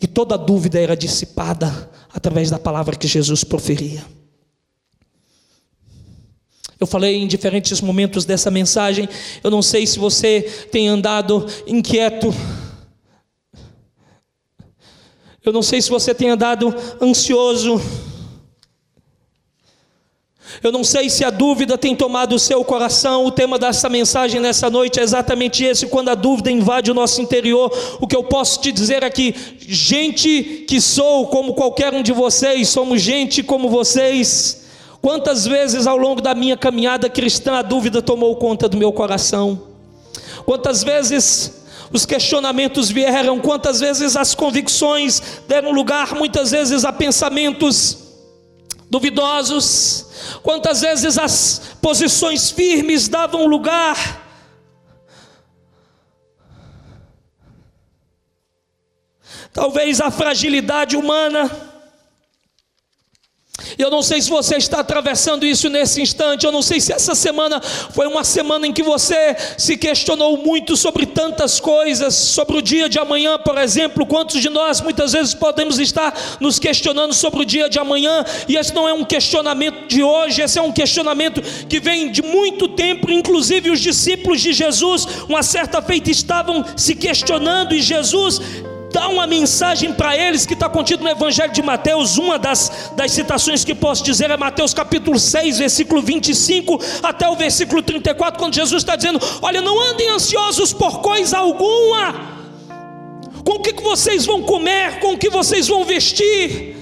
E 0.00 0.06
toda 0.06 0.38
dúvida 0.38 0.78
era 0.78 0.96
dissipada 0.96 1.90
através 2.12 2.50
da 2.50 2.58
palavra 2.58 2.96
que 2.96 3.08
Jesus 3.08 3.42
proferia. 3.42 4.04
Eu 6.80 6.86
falei 6.86 7.16
em 7.16 7.26
diferentes 7.26 7.80
momentos 7.80 8.24
dessa 8.24 8.50
mensagem. 8.50 9.08
Eu 9.42 9.50
não 9.50 9.60
sei 9.60 9.86
se 9.86 9.98
você 9.98 10.42
tem 10.70 10.86
andado 10.86 11.44
inquieto. 11.66 12.32
Eu 15.44 15.52
não 15.52 15.62
sei 15.62 15.82
se 15.82 15.90
você 15.90 16.14
tem 16.14 16.30
andado 16.30 16.72
ansioso. 17.00 17.80
Eu 20.62 20.70
não 20.70 20.84
sei 20.84 21.10
se 21.10 21.24
a 21.24 21.30
dúvida 21.30 21.76
tem 21.76 21.96
tomado 21.96 22.34
o 22.34 22.38
seu 22.38 22.64
coração. 22.64 23.24
O 23.26 23.32
tema 23.32 23.58
dessa 23.58 23.88
mensagem 23.88 24.40
nessa 24.40 24.70
noite 24.70 25.00
é 25.00 25.02
exatamente 25.02 25.64
esse: 25.64 25.86
quando 25.86 26.10
a 26.10 26.14
dúvida 26.14 26.50
invade 26.50 26.90
o 26.92 26.94
nosso 26.94 27.20
interior. 27.20 27.72
O 28.00 28.06
que 28.06 28.14
eu 28.14 28.22
posso 28.22 28.60
te 28.60 28.70
dizer 28.70 29.02
é 29.02 29.10
que, 29.10 29.34
gente 29.58 30.64
que 30.68 30.80
sou 30.80 31.26
como 31.26 31.54
qualquer 31.54 31.92
um 31.92 32.02
de 32.02 32.12
vocês, 32.12 32.68
somos 32.68 33.02
gente 33.02 33.42
como 33.42 33.68
vocês 33.68 34.67
Quantas 35.08 35.46
vezes 35.46 35.86
ao 35.86 35.96
longo 35.96 36.20
da 36.20 36.34
minha 36.34 36.54
caminhada 36.54 37.08
cristã 37.08 37.54
a 37.54 37.62
dúvida 37.62 38.02
tomou 38.02 38.36
conta 38.36 38.68
do 38.68 38.76
meu 38.76 38.92
coração? 38.92 39.58
Quantas 40.44 40.84
vezes 40.84 41.64
os 41.90 42.04
questionamentos 42.04 42.90
vieram? 42.90 43.40
Quantas 43.40 43.80
vezes 43.80 44.16
as 44.16 44.34
convicções 44.34 45.22
deram 45.48 45.72
lugar, 45.72 46.14
muitas 46.14 46.50
vezes, 46.50 46.84
a 46.84 46.92
pensamentos 46.92 47.96
duvidosos? 48.90 50.04
Quantas 50.42 50.82
vezes 50.82 51.16
as 51.16 51.62
posições 51.80 52.50
firmes 52.50 53.08
davam 53.08 53.46
lugar 53.46 54.26
talvez 59.54 60.02
a 60.02 60.10
fragilidade 60.10 60.98
humana? 60.98 61.67
Eu 63.78 63.92
não 63.92 64.02
sei 64.02 64.20
se 64.20 64.28
você 64.28 64.56
está 64.56 64.80
atravessando 64.80 65.46
isso 65.46 65.68
nesse 65.68 66.02
instante. 66.02 66.44
Eu 66.44 66.50
não 66.50 66.62
sei 66.62 66.80
se 66.80 66.92
essa 66.92 67.14
semana 67.14 67.60
foi 67.60 68.08
uma 68.08 68.24
semana 68.24 68.66
em 68.66 68.72
que 68.72 68.82
você 68.82 69.36
se 69.56 69.76
questionou 69.76 70.36
muito 70.36 70.76
sobre 70.76 71.06
tantas 71.06 71.60
coisas, 71.60 72.12
sobre 72.12 72.56
o 72.56 72.62
dia 72.62 72.88
de 72.88 72.98
amanhã, 72.98 73.38
por 73.38 73.56
exemplo. 73.56 74.04
Quantos 74.04 74.40
de 74.42 74.50
nós 74.50 74.80
muitas 74.80 75.12
vezes 75.12 75.32
podemos 75.32 75.78
estar 75.78 76.12
nos 76.40 76.58
questionando 76.58 77.14
sobre 77.14 77.42
o 77.42 77.44
dia 77.44 77.68
de 77.68 77.78
amanhã? 77.78 78.24
E 78.48 78.56
esse 78.56 78.74
não 78.74 78.88
é 78.88 78.92
um 78.92 79.04
questionamento 79.04 79.86
de 79.86 80.02
hoje, 80.02 80.42
esse 80.42 80.58
é 80.58 80.62
um 80.62 80.72
questionamento 80.72 81.40
que 81.68 81.78
vem 81.78 82.10
de 82.10 82.20
muito 82.20 82.66
tempo. 82.66 83.08
Inclusive, 83.12 83.70
os 83.70 83.78
discípulos 83.78 84.40
de 84.40 84.52
Jesus, 84.52 85.06
uma 85.28 85.44
certa 85.44 85.80
feita, 85.80 86.10
estavam 86.10 86.64
se 86.76 86.96
questionando, 86.96 87.76
e 87.76 87.80
Jesus 87.80 88.40
dá 88.92 89.08
uma 89.08 89.26
mensagem 89.26 89.92
para 89.92 90.16
eles 90.16 90.46
que 90.46 90.54
está 90.54 90.68
contido 90.68 91.02
no 91.02 91.10
Evangelho 91.10 91.52
de 91.52 91.62
Mateus. 91.62 92.16
Uma 92.16 92.38
das, 92.38 92.92
das 92.96 93.12
citações 93.12 93.64
que 93.64 93.74
posso 93.74 94.02
dizer 94.02 94.30
é 94.30 94.36
Mateus 94.36 94.72
capítulo 94.72 95.18
6, 95.18 95.58
versículo 95.58 96.02
25 96.02 96.80
até 97.02 97.28
o 97.28 97.36
versículo 97.36 97.82
34, 97.82 98.38
quando 98.38 98.54
Jesus 98.54 98.82
está 98.82 98.96
dizendo: 98.96 99.20
Olha, 99.42 99.60
não 99.60 99.80
andem 99.80 100.08
ansiosos 100.10 100.72
por 100.72 101.00
coisa 101.00 101.38
alguma, 101.38 102.38
com 103.44 103.54
o 103.54 103.60
que 103.60 103.72
vocês 103.82 104.24
vão 104.24 104.42
comer, 104.42 105.00
com 105.00 105.12
o 105.14 105.18
que 105.18 105.28
vocês 105.28 105.68
vão 105.68 105.84
vestir 105.84 106.77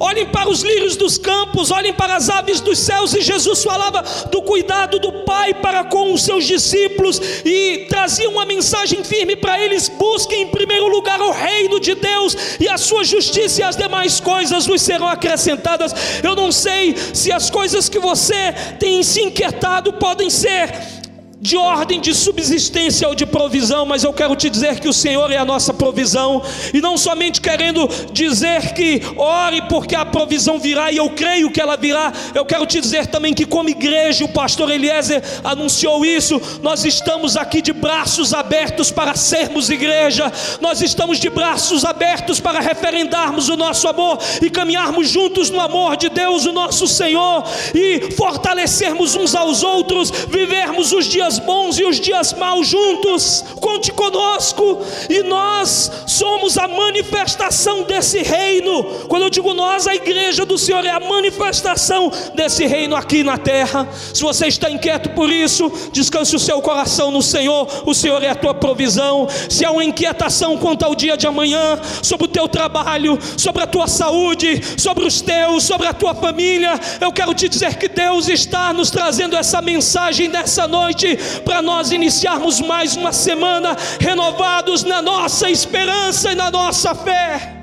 olhem 0.00 0.26
para 0.26 0.48
os 0.48 0.62
lírios 0.62 0.96
dos 0.96 1.18
campos, 1.18 1.70
olhem 1.70 1.92
para 1.92 2.16
as 2.16 2.30
aves 2.30 2.60
dos 2.60 2.78
céus. 2.78 3.14
E 3.14 3.20
Jesus 3.20 3.62
falava 3.62 4.02
do 4.30 4.40
cuidado 4.40 4.98
do 4.98 5.12
Pai 5.24 5.52
para 5.52 5.84
com 5.84 6.12
os 6.12 6.22
seus 6.22 6.46
discípulos 6.46 7.20
e 7.44 7.86
trazia 7.88 8.28
uma 8.30 8.46
mensagem 8.46 9.04
firme 9.04 9.36
para 9.36 9.60
eles: 9.62 9.88
busquem 9.88 10.42
em 10.42 10.48
primeiro 10.48 10.88
lugar 10.88 11.20
o 11.20 11.30
reino 11.30 11.78
de 11.78 11.94
Deus 11.94 12.36
e 12.58 12.66
a 12.68 12.78
sua 12.78 13.04
justiça, 13.04 13.60
e 13.60 13.64
as 13.64 13.76
demais 13.76 14.18
coisas 14.18 14.66
vos 14.66 14.80
serão 14.80 15.06
acrescentadas. 15.06 15.94
Eu 16.22 16.34
não 16.34 16.50
sei 16.50 16.96
se 17.12 17.30
as 17.30 17.50
coisas 17.50 17.88
que 17.88 17.98
você 17.98 18.52
tem 18.78 19.02
se 19.02 19.20
inquietado 19.20 19.92
podem 19.92 20.30
ser 20.30 20.99
de 21.40 21.56
ordem 21.56 22.00
de 22.00 22.14
subsistência 22.14 23.08
ou 23.08 23.14
de 23.14 23.24
provisão, 23.24 23.86
mas 23.86 24.04
eu 24.04 24.12
quero 24.12 24.36
te 24.36 24.50
dizer 24.50 24.78
que 24.78 24.88
o 24.88 24.92
Senhor 24.92 25.30
é 25.30 25.38
a 25.38 25.44
nossa 25.44 25.72
provisão, 25.72 26.42
e 26.74 26.80
não 26.80 26.98
somente 26.98 27.40
querendo 27.40 27.88
dizer 28.12 28.74
que 28.74 29.00
ore 29.16 29.62
porque 29.62 29.94
a 29.94 30.04
provisão 30.04 30.58
virá, 30.58 30.92
e 30.92 30.98
eu 30.98 31.08
creio 31.10 31.50
que 31.50 31.60
ela 31.60 31.76
virá, 31.76 32.12
eu 32.34 32.44
quero 32.44 32.66
te 32.66 32.78
dizer 32.78 33.06
também 33.06 33.32
que, 33.32 33.46
como 33.46 33.70
igreja, 33.70 34.24
o 34.24 34.28
pastor 34.28 34.70
Eliezer 34.70 35.22
anunciou 35.42 36.04
isso, 36.04 36.40
nós 36.62 36.84
estamos 36.84 37.36
aqui 37.36 37.62
de 37.62 37.72
braços 37.72 38.34
abertos 38.34 38.90
para 38.90 39.14
sermos 39.14 39.70
igreja, 39.70 40.30
nós 40.60 40.82
estamos 40.82 41.18
de 41.18 41.30
braços 41.30 41.86
abertos 41.86 42.38
para 42.38 42.60
referendarmos 42.60 43.48
o 43.48 43.56
nosso 43.56 43.88
amor 43.88 44.18
e 44.42 44.50
caminharmos 44.50 45.08
juntos 45.08 45.48
no 45.48 45.60
amor 45.60 45.96
de 45.96 46.10
Deus, 46.10 46.44
o 46.44 46.52
nosso 46.52 46.86
Senhor, 46.86 47.44
e 47.74 48.10
fortalecermos 48.12 49.14
uns 49.14 49.34
aos 49.34 49.62
outros, 49.62 50.10
vivermos 50.28 50.92
os 50.92 51.06
dias 51.06 51.29
dias 51.30 51.38
bons 51.38 51.78
e 51.78 51.84
os 51.84 52.00
dias 52.00 52.32
maus 52.32 52.66
juntos. 52.66 53.44
Conte 53.60 53.92
conosco, 53.92 54.78
e 55.08 55.22
nós 55.22 55.90
somos 56.06 56.58
a 56.58 56.66
manifestação 56.66 57.84
desse 57.84 58.22
reino. 58.22 58.82
Quando 59.08 59.22
eu 59.22 59.30
digo 59.30 59.54
nós, 59.54 59.86
a 59.86 59.94
igreja 59.94 60.44
do 60.44 60.58
Senhor 60.58 60.84
é 60.84 60.90
a 60.90 60.98
manifestação 60.98 62.10
desse 62.34 62.66
reino 62.66 62.96
aqui 62.96 63.22
na 63.22 63.38
terra. 63.38 63.88
Se 63.92 64.22
você 64.22 64.48
está 64.48 64.70
inquieto 64.70 65.10
por 65.10 65.30
isso, 65.30 65.70
descanse 65.92 66.34
o 66.34 66.38
seu 66.38 66.60
coração 66.60 67.10
no 67.10 67.22
Senhor. 67.22 67.68
O 67.86 67.94
Senhor 67.94 68.22
é 68.22 68.30
a 68.30 68.34
tua 68.34 68.54
provisão. 68.54 69.28
Se 69.48 69.64
há 69.64 69.70
uma 69.70 69.84
inquietação 69.84 70.56
quanto 70.58 70.84
ao 70.84 70.94
dia 70.94 71.16
de 71.16 71.26
amanhã, 71.26 71.78
sobre 72.02 72.26
o 72.26 72.28
teu 72.28 72.48
trabalho, 72.48 73.18
sobre 73.36 73.62
a 73.62 73.66
tua 73.66 73.86
saúde, 73.86 74.60
sobre 74.76 75.04
os 75.04 75.20
teus, 75.20 75.64
sobre 75.64 75.86
a 75.86 75.92
tua 75.92 76.14
família, 76.14 76.78
eu 77.00 77.12
quero 77.12 77.34
te 77.34 77.48
dizer 77.48 77.76
que 77.76 77.88
Deus 77.88 78.28
está 78.28 78.72
nos 78.72 78.90
trazendo 78.90 79.36
essa 79.36 79.60
mensagem 79.60 80.28
nessa 80.28 80.66
noite 80.66 81.19
para 81.44 81.62
nós 81.62 81.90
iniciarmos 81.90 82.60
mais 82.60 82.96
uma 82.96 83.12
semana 83.12 83.76
renovados 83.98 84.84
na 84.84 85.00
nossa 85.02 85.50
esperança 85.50 86.32
e 86.32 86.34
na 86.34 86.50
nossa 86.50 86.94
fé, 86.94 87.62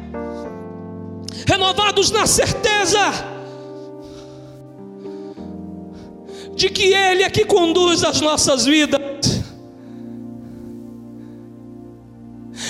renovados 1.48 2.12
na 2.12 2.26
certeza 2.26 3.14
de 6.56 6.70
que 6.70 6.94
Ele 6.94 7.24
é 7.24 7.30
que 7.30 7.46
conduz 7.46 8.04
as 8.04 8.20
nossas 8.20 8.66
vidas. 8.66 9.00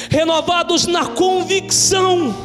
Renovados 0.09 0.85
na 0.85 1.05
convicção 1.05 2.35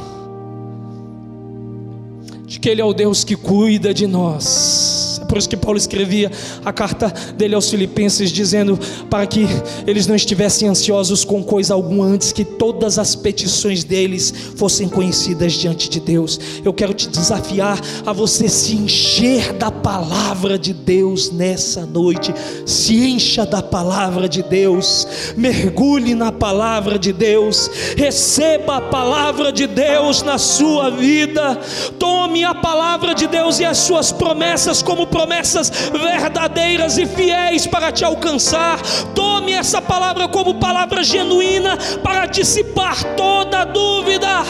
que 2.62 2.68
Ele 2.68 2.80
é 2.80 2.84
o 2.84 2.94
Deus 2.94 3.24
que 3.24 3.36
cuida 3.36 3.92
de 3.92 4.06
nós 4.06 5.02
por 5.32 5.38
isso 5.38 5.48
que 5.48 5.56
Paulo 5.56 5.78
escrevia 5.78 6.30
a 6.62 6.74
carta 6.74 7.10
dele 7.38 7.54
aos 7.54 7.70
Filipenses, 7.70 8.30
dizendo 8.30 8.78
para 9.08 9.26
que 9.26 9.46
eles 9.86 10.06
não 10.06 10.14
estivessem 10.14 10.68
ansiosos 10.68 11.24
com 11.24 11.42
coisa 11.42 11.72
alguma 11.72 12.04
antes 12.04 12.32
que 12.32 12.44
todas 12.44 12.98
as 12.98 13.14
petições 13.14 13.82
deles 13.82 14.30
fossem 14.56 14.90
conhecidas 14.90 15.54
diante 15.54 15.88
de 15.88 16.00
Deus. 16.00 16.38
Eu 16.62 16.74
quero 16.74 16.92
te 16.92 17.08
desafiar 17.08 17.80
a 18.04 18.12
você 18.12 18.46
se 18.46 18.76
encher 18.76 19.54
da 19.54 19.70
palavra 19.70 20.58
de 20.58 20.74
Deus 20.74 21.32
nessa 21.32 21.86
noite. 21.86 22.34
Se 22.66 22.94
encha 22.94 23.46
da 23.46 23.62
palavra 23.62 24.28
de 24.28 24.42
Deus, 24.42 25.08
mergulhe 25.34 26.14
na 26.14 26.30
palavra 26.30 26.98
de 26.98 27.10
Deus, 27.10 27.70
receba 27.96 28.76
a 28.76 28.80
palavra 28.82 29.50
de 29.50 29.66
Deus 29.66 30.20
na 30.22 30.36
sua 30.36 30.90
vida. 30.90 31.58
Tome 31.98 32.44
a 32.44 32.51
palavra 32.54 33.14
de 33.14 33.26
Deus 33.26 33.58
e 33.58 33.64
as 33.64 33.78
suas 33.78 34.12
promessas 34.12 34.82
como 34.82 35.06
promessas 35.06 35.70
verdadeiras 35.70 36.98
e 36.98 37.06
fiéis 37.06 37.66
para 37.66 37.92
te 37.92 38.04
alcançar. 38.04 38.80
Tome 39.14 39.52
essa 39.52 39.80
palavra 39.80 40.28
como 40.28 40.54
palavra 40.54 41.02
genuína 41.02 41.76
para 42.02 42.26
dissipar 42.26 43.02
toda 43.16 43.64
dúvida 43.64 44.42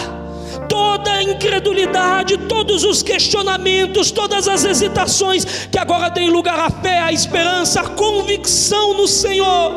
toda 0.68 1.12
a 1.12 1.22
incredulidade, 1.22 2.38
todos 2.48 2.82
os 2.82 3.02
questionamentos, 3.02 4.10
todas 4.10 4.48
as 4.48 4.64
hesitações 4.64 5.66
que 5.70 5.78
agora 5.78 6.10
têm 6.10 6.30
lugar 6.30 6.58
a 6.58 6.70
fé, 6.70 6.98
a 7.00 7.12
esperança, 7.12 7.80
a 7.80 7.88
convicção 7.88 8.94
no 8.94 9.06
Senhor. 9.06 9.72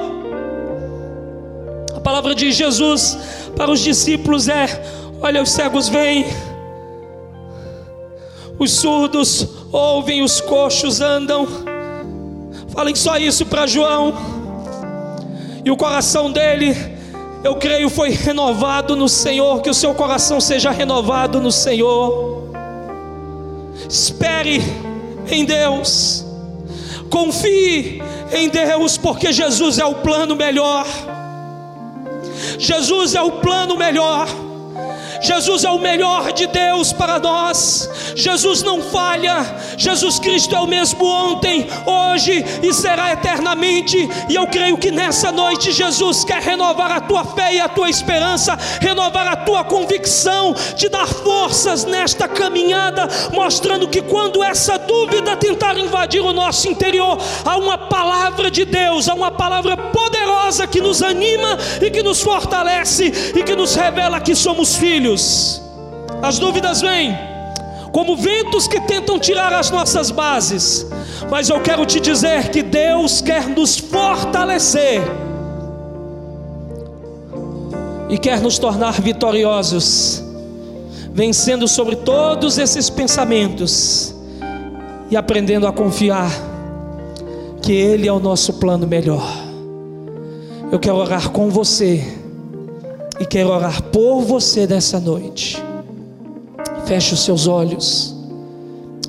A 1.95 1.99
palavra 1.99 2.33
de 2.33 2.49
Jesus 2.51 3.17
para 3.57 3.71
os 3.71 3.81
discípulos 3.81 4.47
é: 4.47 4.67
olha, 5.21 5.41
os 5.41 5.51
cegos 5.51 5.89
vêm, 5.89 6.25
os 8.57 8.71
surdos 8.71 9.47
ouvem, 9.71 10.21
os 10.21 10.39
coxos 10.39 11.01
andam. 11.01 11.47
Falem 12.69 12.95
só 12.95 13.17
isso 13.17 13.45
para 13.45 13.67
João. 13.67 14.13
E 15.63 15.71
o 15.71 15.77
coração 15.77 16.31
dele, 16.31 16.75
eu 17.43 17.55
creio, 17.55 17.89
foi 17.89 18.09
renovado 18.09 18.95
no 18.95 19.09
Senhor. 19.09 19.61
Que 19.61 19.69
o 19.69 19.73
seu 19.73 19.93
coração 19.93 20.39
seja 20.39 20.71
renovado 20.71 21.41
no 21.41 21.51
Senhor. 21.51 22.49
Espere 23.89 24.61
em 25.29 25.43
Deus. 25.43 26.25
Confie 27.09 28.01
em 28.31 28.49
Deus, 28.49 28.97
porque 28.97 29.31
Jesus 29.31 29.79
é 29.79 29.85
o 29.85 29.95
plano 29.95 30.35
melhor. 30.35 30.85
Jesus 32.57 33.15
é 33.15 33.21
o 33.21 33.33
plano 33.33 33.77
melhor. 33.77 34.27
Jesus 35.25 35.63
é 35.63 35.69
o 35.71 35.79
melhor 35.79 36.31
de 36.31 36.45
Deus 36.45 36.93
para 36.93 37.17
nós. 37.17 37.89
Jesus 38.15 38.61
não 38.61 38.81
falha. 38.81 39.43
Jesus 39.75 40.19
Cristo 40.19 40.55
é 40.55 40.59
o 40.59 40.67
mesmo 40.67 41.03
ontem, 41.03 41.67
hoje 41.85 42.45
e 42.61 42.71
será 42.71 43.11
eternamente. 43.11 43.97
E 44.29 44.35
eu 44.35 44.45
creio 44.47 44.77
que 44.77 44.91
nessa 44.91 45.31
noite 45.31 45.71
Jesus 45.71 46.23
quer 46.23 46.41
renovar 46.41 46.91
a 46.91 47.01
tua 47.01 47.25
fé 47.25 47.55
e 47.55 47.59
a 47.59 47.67
tua 47.67 47.89
esperança, 47.89 48.57
renovar 48.79 49.27
a 49.27 49.35
tua 49.35 49.63
convicção, 49.63 50.53
te 50.75 50.87
dar 50.87 51.07
forças 51.07 51.85
nesta 51.85 52.27
caminhada, 52.27 53.07
mostrando 53.33 53.87
que 53.87 54.03
quando 54.03 54.43
essa 54.43 54.77
dúvida 54.77 55.35
tentar 55.35 55.75
invadir 55.77 56.21
o 56.21 56.33
nosso 56.33 56.69
interior, 56.69 57.17
há 57.43 57.57
uma 57.57 57.77
palavra 57.77 58.51
de 58.51 58.63
Deus, 58.63 59.09
há 59.09 59.15
uma 59.15 59.31
palavra 59.31 59.75
poderosa 59.75 60.67
que 60.67 60.79
nos 60.79 61.01
anima 61.01 61.57
e 61.81 61.89
que 61.89 62.03
nos 62.03 62.21
fortalece 62.21 63.33
e 63.35 63.43
que 63.43 63.55
nos 63.55 63.73
revela 63.73 64.21
que 64.21 64.35
somos 64.35 64.75
filhos 64.75 65.14
As 66.21 66.39
dúvidas 66.39 66.81
vêm 66.81 67.17
como 67.91 68.17
ventos 68.17 68.67
que 68.67 68.81
tentam 68.81 69.17
tirar 69.17 69.53
as 69.53 69.71
nossas 69.71 70.11
bases, 70.11 70.85
mas 71.29 71.47
eu 71.49 71.61
quero 71.61 71.85
te 71.85 71.99
dizer 72.01 72.49
que 72.49 72.61
Deus 72.61 73.21
quer 73.21 73.47
nos 73.47 73.77
fortalecer 73.77 75.01
e 78.09 78.17
quer 78.17 78.41
nos 78.41 78.59
tornar 78.59 78.99
vitoriosos, 78.99 80.21
vencendo 81.13 81.67
sobre 81.69 81.95
todos 81.95 82.57
esses 82.57 82.89
pensamentos 82.89 84.13
e 85.09 85.15
aprendendo 85.15 85.65
a 85.65 85.71
confiar 85.71 86.29
que 87.61 87.71
Ele 87.71 88.09
é 88.09 88.11
o 88.11 88.19
nosso 88.19 88.55
plano 88.55 88.85
melhor. 88.85 89.25
Eu 90.69 90.79
quero 90.79 90.97
orar 90.97 91.29
com 91.29 91.49
você 91.49 92.24
e 93.19 93.25
quero 93.25 93.49
orar 93.49 93.81
por 93.83 94.21
você 94.21 94.67
nessa 94.67 94.99
noite. 94.99 95.61
Feche 96.85 97.13
os 97.13 97.23
seus 97.23 97.47
olhos. 97.47 98.15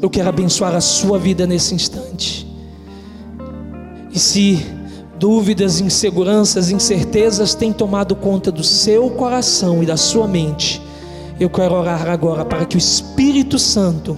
Eu 0.01 0.09
quero 0.09 0.29
abençoar 0.29 0.75
a 0.75 0.81
sua 0.81 1.19
vida 1.19 1.47
nesse 1.47 1.75
instante. 1.75 2.47
E 4.13 4.19
se 4.19 4.65
dúvidas, 5.19 5.81
inseguranças, 5.81 6.71
incertezas 6.71 7.55
têm 7.55 7.73
tomado 7.73 8.15
conta 8.15 8.53
do 8.53 8.63
seu 8.63 9.11
coração 9.11 9.83
e 9.83 9.87
da 9.87 9.97
sua 9.97 10.29
mente, 10.29 10.81
eu 11.41 11.49
quero 11.49 11.75
orar 11.75 12.09
agora 12.09 12.45
para 12.45 12.65
que 12.65 12.77
o 12.77 12.79
Espírito 12.79 13.59
Santo 13.59 14.17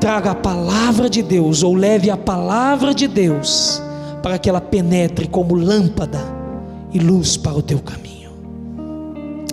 traga 0.00 0.30
a 0.30 0.34
palavra 0.34 1.10
de 1.10 1.22
Deus 1.22 1.62
ou 1.62 1.74
leve 1.74 2.10
a 2.10 2.16
palavra 2.16 2.94
de 2.94 3.08
Deus 3.08 3.82
para 4.22 4.38
que 4.38 4.48
ela 4.48 4.60
penetre 4.60 5.26
como 5.26 5.54
lâmpada 5.54 6.37
e 6.92 6.98
luz 6.98 7.36
para 7.36 7.56
o 7.56 7.62
teu 7.62 7.78
caminho. 7.80 8.30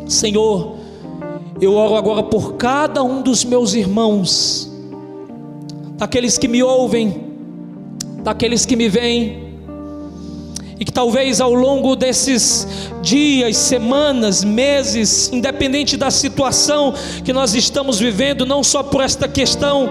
Senhor, 0.07 0.75
eu 1.59 1.73
oro 1.73 1.95
agora 1.95 2.23
por 2.23 2.53
cada 2.55 3.03
um 3.03 3.21
dos 3.21 3.43
meus 3.43 3.73
irmãos, 3.73 4.71
daqueles 5.97 6.37
que 6.37 6.47
me 6.47 6.61
ouvem, 6.61 7.23
daqueles 8.23 8.65
que 8.65 8.75
me 8.75 8.89
veem, 8.89 9.45
e 10.79 10.83
que 10.83 10.91
talvez 10.91 11.39
ao 11.39 11.53
longo 11.53 11.95
desses 11.95 12.67
dias, 13.01 13.55
semanas, 13.55 14.43
meses, 14.43 15.31
independente 15.31 15.95
da 15.95 16.11
situação 16.11 16.93
que 17.23 17.31
nós 17.31 17.55
estamos 17.55 17.97
vivendo, 17.99 18.45
não 18.45 18.61
só 18.63 18.83
por 18.83 19.01
esta 19.01 19.27
questão 19.27 19.89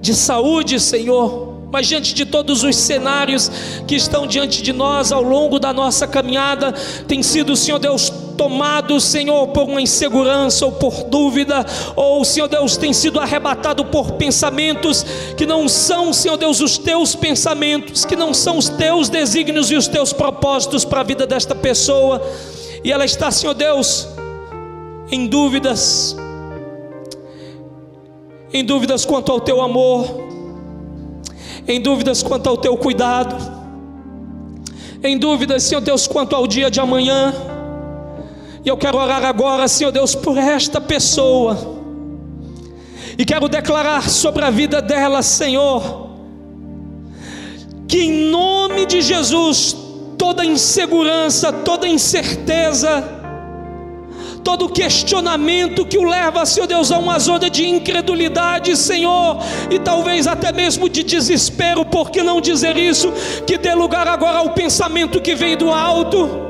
de 0.00 0.14
saúde, 0.14 0.80
Senhor, 0.80 1.45
mas 1.70 1.86
diante 1.86 2.14
de 2.14 2.24
todos 2.24 2.62
os 2.62 2.76
cenários 2.76 3.50
que 3.86 3.94
estão 3.94 4.26
diante 4.26 4.62
de 4.62 4.72
nós 4.72 5.12
ao 5.12 5.22
longo 5.22 5.58
da 5.58 5.72
nossa 5.72 6.06
caminhada, 6.06 6.72
tem 7.06 7.22
sido, 7.22 7.56
Senhor 7.56 7.78
Deus, 7.78 8.10
tomados, 8.36 9.04
Senhor, 9.04 9.48
por 9.48 9.64
uma 9.64 9.80
insegurança 9.80 10.66
ou 10.66 10.72
por 10.72 11.04
dúvida, 11.04 11.64
ou, 11.96 12.24
Senhor 12.24 12.48
Deus, 12.48 12.76
tem 12.76 12.92
sido 12.92 13.18
arrebatado 13.18 13.84
por 13.86 14.12
pensamentos 14.12 15.04
que 15.36 15.46
não 15.46 15.68
são, 15.68 16.12
Senhor 16.12 16.36
Deus, 16.36 16.60
os 16.60 16.78
teus 16.78 17.14
pensamentos, 17.14 18.04
que 18.04 18.14
não 18.14 18.32
são 18.32 18.58
os 18.58 18.68
teus 18.68 19.08
desígnios 19.08 19.70
e 19.70 19.76
os 19.76 19.88
teus 19.88 20.12
propósitos 20.12 20.84
para 20.84 21.00
a 21.00 21.04
vida 21.04 21.26
desta 21.26 21.54
pessoa, 21.54 22.22
e 22.84 22.92
ela 22.92 23.04
está, 23.04 23.30
Senhor 23.30 23.54
Deus, 23.54 24.06
em 25.10 25.26
dúvidas, 25.26 26.16
em 28.52 28.64
dúvidas 28.64 29.04
quanto 29.04 29.32
ao 29.32 29.40
teu 29.40 29.60
amor, 29.60 30.25
em 31.66 31.80
dúvidas 31.80 32.22
quanto 32.22 32.48
ao 32.48 32.56
teu 32.56 32.76
cuidado, 32.76 33.36
em 35.02 35.18
dúvidas, 35.18 35.62
Senhor 35.62 35.80
Deus, 35.80 36.06
quanto 36.06 36.34
ao 36.34 36.46
dia 36.46 36.70
de 36.70 36.80
amanhã. 36.80 37.34
E 38.64 38.68
eu 38.68 38.76
quero 38.76 38.98
orar 38.98 39.24
agora, 39.24 39.68
Senhor 39.68 39.92
Deus, 39.92 40.14
por 40.14 40.36
esta 40.36 40.80
pessoa. 40.80 41.76
E 43.18 43.24
quero 43.24 43.48
declarar 43.48 44.08
sobre 44.10 44.44
a 44.44 44.50
vida 44.50 44.82
dela, 44.82 45.22
Senhor, 45.22 46.10
que 47.86 47.98
em 47.98 48.30
nome 48.30 48.84
de 48.86 49.00
Jesus, 49.00 49.76
toda 50.18 50.44
insegurança, 50.44 51.52
toda 51.52 51.86
incerteza, 51.86 53.15
todo 54.46 54.68
questionamento 54.68 55.84
que 55.84 55.98
o 55.98 56.04
leva, 56.04 56.46
Senhor 56.46 56.68
Deus, 56.68 56.92
a 56.92 56.98
uma 56.98 57.18
zona 57.18 57.50
de 57.50 57.66
incredulidade, 57.66 58.76
Senhor, 58.76 59.38
e 59.68 59.76
talvez 59.76 60.28
até 60.28 60.52
mesmo 60.52 60.88
de 60.88 61.02
desespero, 61.02 61.84
por 61.84 62.12
que 62.12 62.22
não 62.22 62.40
dizer 62.40 62.76
isso? 62.76 63.12
Que 63.44 63.58
dê 63.58 63.74
lugar 63.74 64.06
agora 64.06 64.38
ao 64.38 64.50
pensamento 64.50 65.20
que 65.20 65.34
vem 65.34 65.56
do 65.56 65.72
alto 65.72 66.45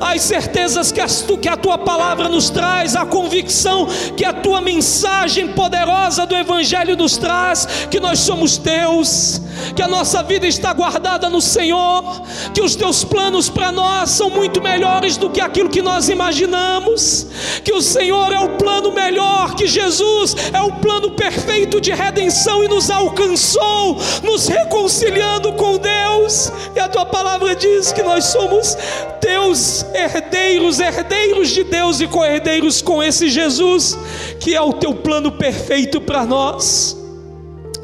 as 0.00 0.22
certezas 0.22 0.92
que, 0.92 1.00
as, 1.00 1.24
que 1.40 1.48
a 1.48 1.56
tua 1.56 1.78
palavra 1.78 2.28
nos 2.28 2.50
traz, 2.50 2.96
a 2.96 3.06
convicção 3.06 3.86
que 4.16 4.24
a 4.24 4.32
tua 4.32 4.60
mensagem 4.60 5.48
poderosa 5.48 6.26
do 6.26 6.36
Evangelho 6.36 6.96
nos 6.96 7.16
traz, 7.16 7.66
que 7.90 8.00
nós 8.00 8.20
somos 8.20 8.56
teus, 8.58 9.40
que 9.74 9.82
a 9.82 9.88
nossa 9.88 10.22
vida 10.22 10.46
está 10.46 10.72
guardada 10.72 11.28
no 11.28 11.40
Senhor, 11.40 12.22
que 12.54 12.60
os 12.60 12.74
teus 12.74 13.04
planos 13.04 13.48
para 13.48 13.72
nós 13.72 14.10
são 14.10 14.30
muito 14.30 14.60
melhores 14.60 15.16
do 15.16 15.30
que 15.30 15.40
aquilo 15.40 15.68
que 15.68 15.82
nós 15.82 16.08
imaginamos, 16.08 17.26
que 17.64 17.72
o 17.72 17.80
Senhor 17.80 18.32
é 18.32 18.40
o 18.40 18.50
plano 18.56 18.92
melhor, 18.92 19.54
que 19.54 19.66
Jesus 19.66 20.34
é 20.52 20.60
o 20.60 20.72
plano 20.72 21.12
perfeito 21.12 21.80
de 21.80 21.92
redenção 21.92 22.64
e 22.64 22.68
nos 22.68 22.90
alcançou, 22.90 23.98
nos 24.22 24.48
reconciliando 24.48 25.52
com 25.52 25.78
Deus, 25.78 26.52
e 26.74 26.80
a 26.80 26.88
tua 26.88 27.06
palavra 27.06 27.54
diz 27.54 27.92
que 27.92 28.02
nós 28.02 28.24
somos 28.26 28.76
teus 29.20 29.61
herdeiros, 29.94 30.80
herdeiros 30.80 31.50
de 31.50 31.64
Deus 31.64 32.00
e 32.00 32.06
co-herdeiros 32.06 32.80
com 32.80 33.02
esse 33.02 33.28
Jesus, 33.28 33.96
que 34.40 34.54
é 34.54 34.60
o 34.60 34.72
teu 34.72 34.94
plano 34.94 35.32
perfeito 35.32 36.00
para 36.00 36.24
nós. 36.24 37.01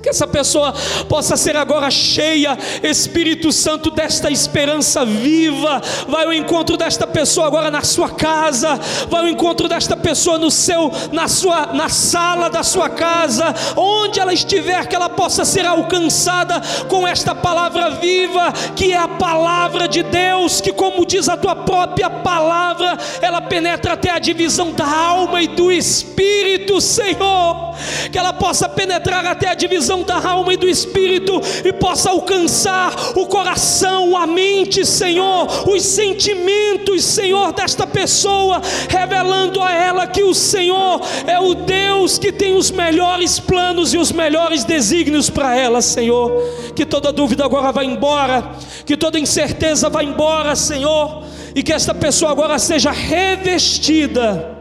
Que 0.02 0.10
essa 0.10 0.28
pessoa 0.28 0.72
possa 1.08 1.36
ser 1.36 1.56
agora 1.56 1.90
cheia, 1.90 2.56
Espírito 2.82 3.50
Santo, 3.50 3.90
desta 3.90 4.30
esperança 4.30 5.04
viva. 5.04 5.82
Vai 6.06 6.24
ao 6.24 6.32
encontro 6.32 6.76
desta 6.76 7.04
pessoa 7.04 7.48
agora 7.48 7.68
na 7.70 7.82
sua 7.82 8.10
casa, 8.10 8.78
vai 9.08 9.22
ao 9.22 9.28
encontro 9.28 9.68
desta 9.68 9.96
pessoa 9.96 10.38
no 10.38 10.50
seu, 10.52 10.92
na 11.10 11.26
sua, 11.26 11.72
na 11.72 11.88
sala 11.88 12.48
da 12.48 12.62
sua 12.62 12.88
casa, 12.88 13.52
onde 13.76 14.20
ela 14.20 14.32
estiver, 14.32 14.86
que 14.86 14.94
ela 14.94 15.08
possa 15.08 15.44
ser 15.44 15.66
alcançada 15.66 16.62
com 16.88 17.06
esta 17.06 17.34
palavra 17.34 17.90
viva, 17.90 18.52
que 18.76 18.92
é 18.92 18.96
a 18.96 19.08
palavra 19.08 19.88
de 19.88 20.04
Deus, 20.04 20.60
que 20.60 20.72
como 20.72 21.04
diz 21.04 21.28
a 21.28 21.36
tua 21.36 21.56
própria 21.56 22.08
palavra, 22.08 22.96
ela 23.20 23.40
penetra 23.40 23.94
até 23.94 24.10
a 24.10 24.18
divisão 24.20 24.70
da 24.72 24.86
alma 24.86 25.42
e 25.42 25.48
do 25.48 25.72
espírito, 25.72 26.80
Senhor. 26.80 27.74
Que 28.10 28.18
ela 28.18 28.32
possa 28.32 28.68
penetrar 28.68 29.24
até 29.24 29.48
a 29.48 29.54
divisão 29.54 29.87
divisão 29.88 30.02
da 30.02 30.28
alma 30.28 30.52
e 30.52 30.56
do 30.56 30.68
espírito 30.68 31.40
e 31.64 31.72
possa 31.72 32.10
alcançar 32.10 32.94
o 33.16 33.26
coração, 33.26 34.16
a 34.16 34.26
mente, 34.26 34.84
Senhor, 34.84 35.68
os 35.68 35.82
sentimentos, 35.82 37.04
Senhor, 37.04 37.52
desta 37.52 37.86
pessoa, 37.86 38.60
revelando 38.88 39.62
a 39.62 39.72
ela 39.72 40.06
que 40.06 40.22
o 40.22 40.34
Senhor 40.34 41.00
é 41.26 41.40
o 41.40 41.54
Deus 41.54 42.18
que 42.18 42.30
tem 42.30 42.54
os 42.54 42.70
melhores 42.70 43.40
planos 43.40 43.94
e 43.94 43.98
os 43.98 44.12
melhores 44.12 44.64
desígnios 44.64 45.30
para 45.30 45.56
ela, 45.56 45.80
Senhor. 45.80 46.30
Que 46.74 46.84
toda 46.84 47.12
dúvida 47.12 47.44
agora 47.44 47.72
vá 47.72 47.82
embora, 47.82 48.52
que 48.84 48.96
toda 48.96 49.18
incerteza 49.18 49.88
vá 49.88 50.02
embora, 50.04 50.54
Senhor, 50.54 51.24
e 51.54 51.62
que 51.62 51.72
esta 51.72 51.94
pessoa 51.94 52.30
agora 52.30 52.58
seja 52.58 52.90
revestida 52.90 54.58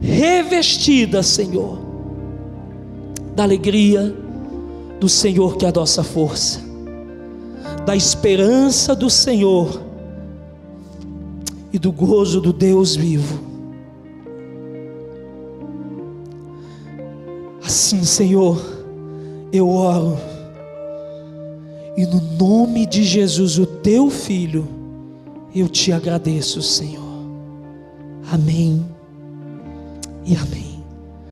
revestida, 0.00 1.22
Senhor, 1.22 1.79
da 3.40 3.44
alegria 3.44 4.14
do 5.00 5.08
Senhor 5.08 5.56
que 5.56 5.64
é 5.64 5.70
a 5.70 5.72
nossa 5.72 6.04
força, 6.04 6.60
da 7.86 7.96
esperança 7.96 8.94
do 8.94 9.08
Senhor 9.08 9.80
e 11.72 11.78
do 11.78 11.90
gozo 11.90 12.38
do 12.38 12.52
Deus 12.52 12.94
vivo. 12.94 13.40
Assim, 17.64 18.04
Senhor, 18.04 18.62
eu 19.50 19.70
oro, 19.70 20.18
e 21.96 22.04
no 22.04 22.20
nome 22.38 22.84
de 22.84 23.02
Jesus, 23.04 23.58
o 23.58 23.64
teu 23.64 24.10
filho, 24.10 24.68
eu 25.54 25.66
te 25.66 25.92
agradeço, 25.92 26.60
Senhor. 26.60 27.24
Amém 28.30 28.84
e 30.26 30.36
amém. 30.36 30.69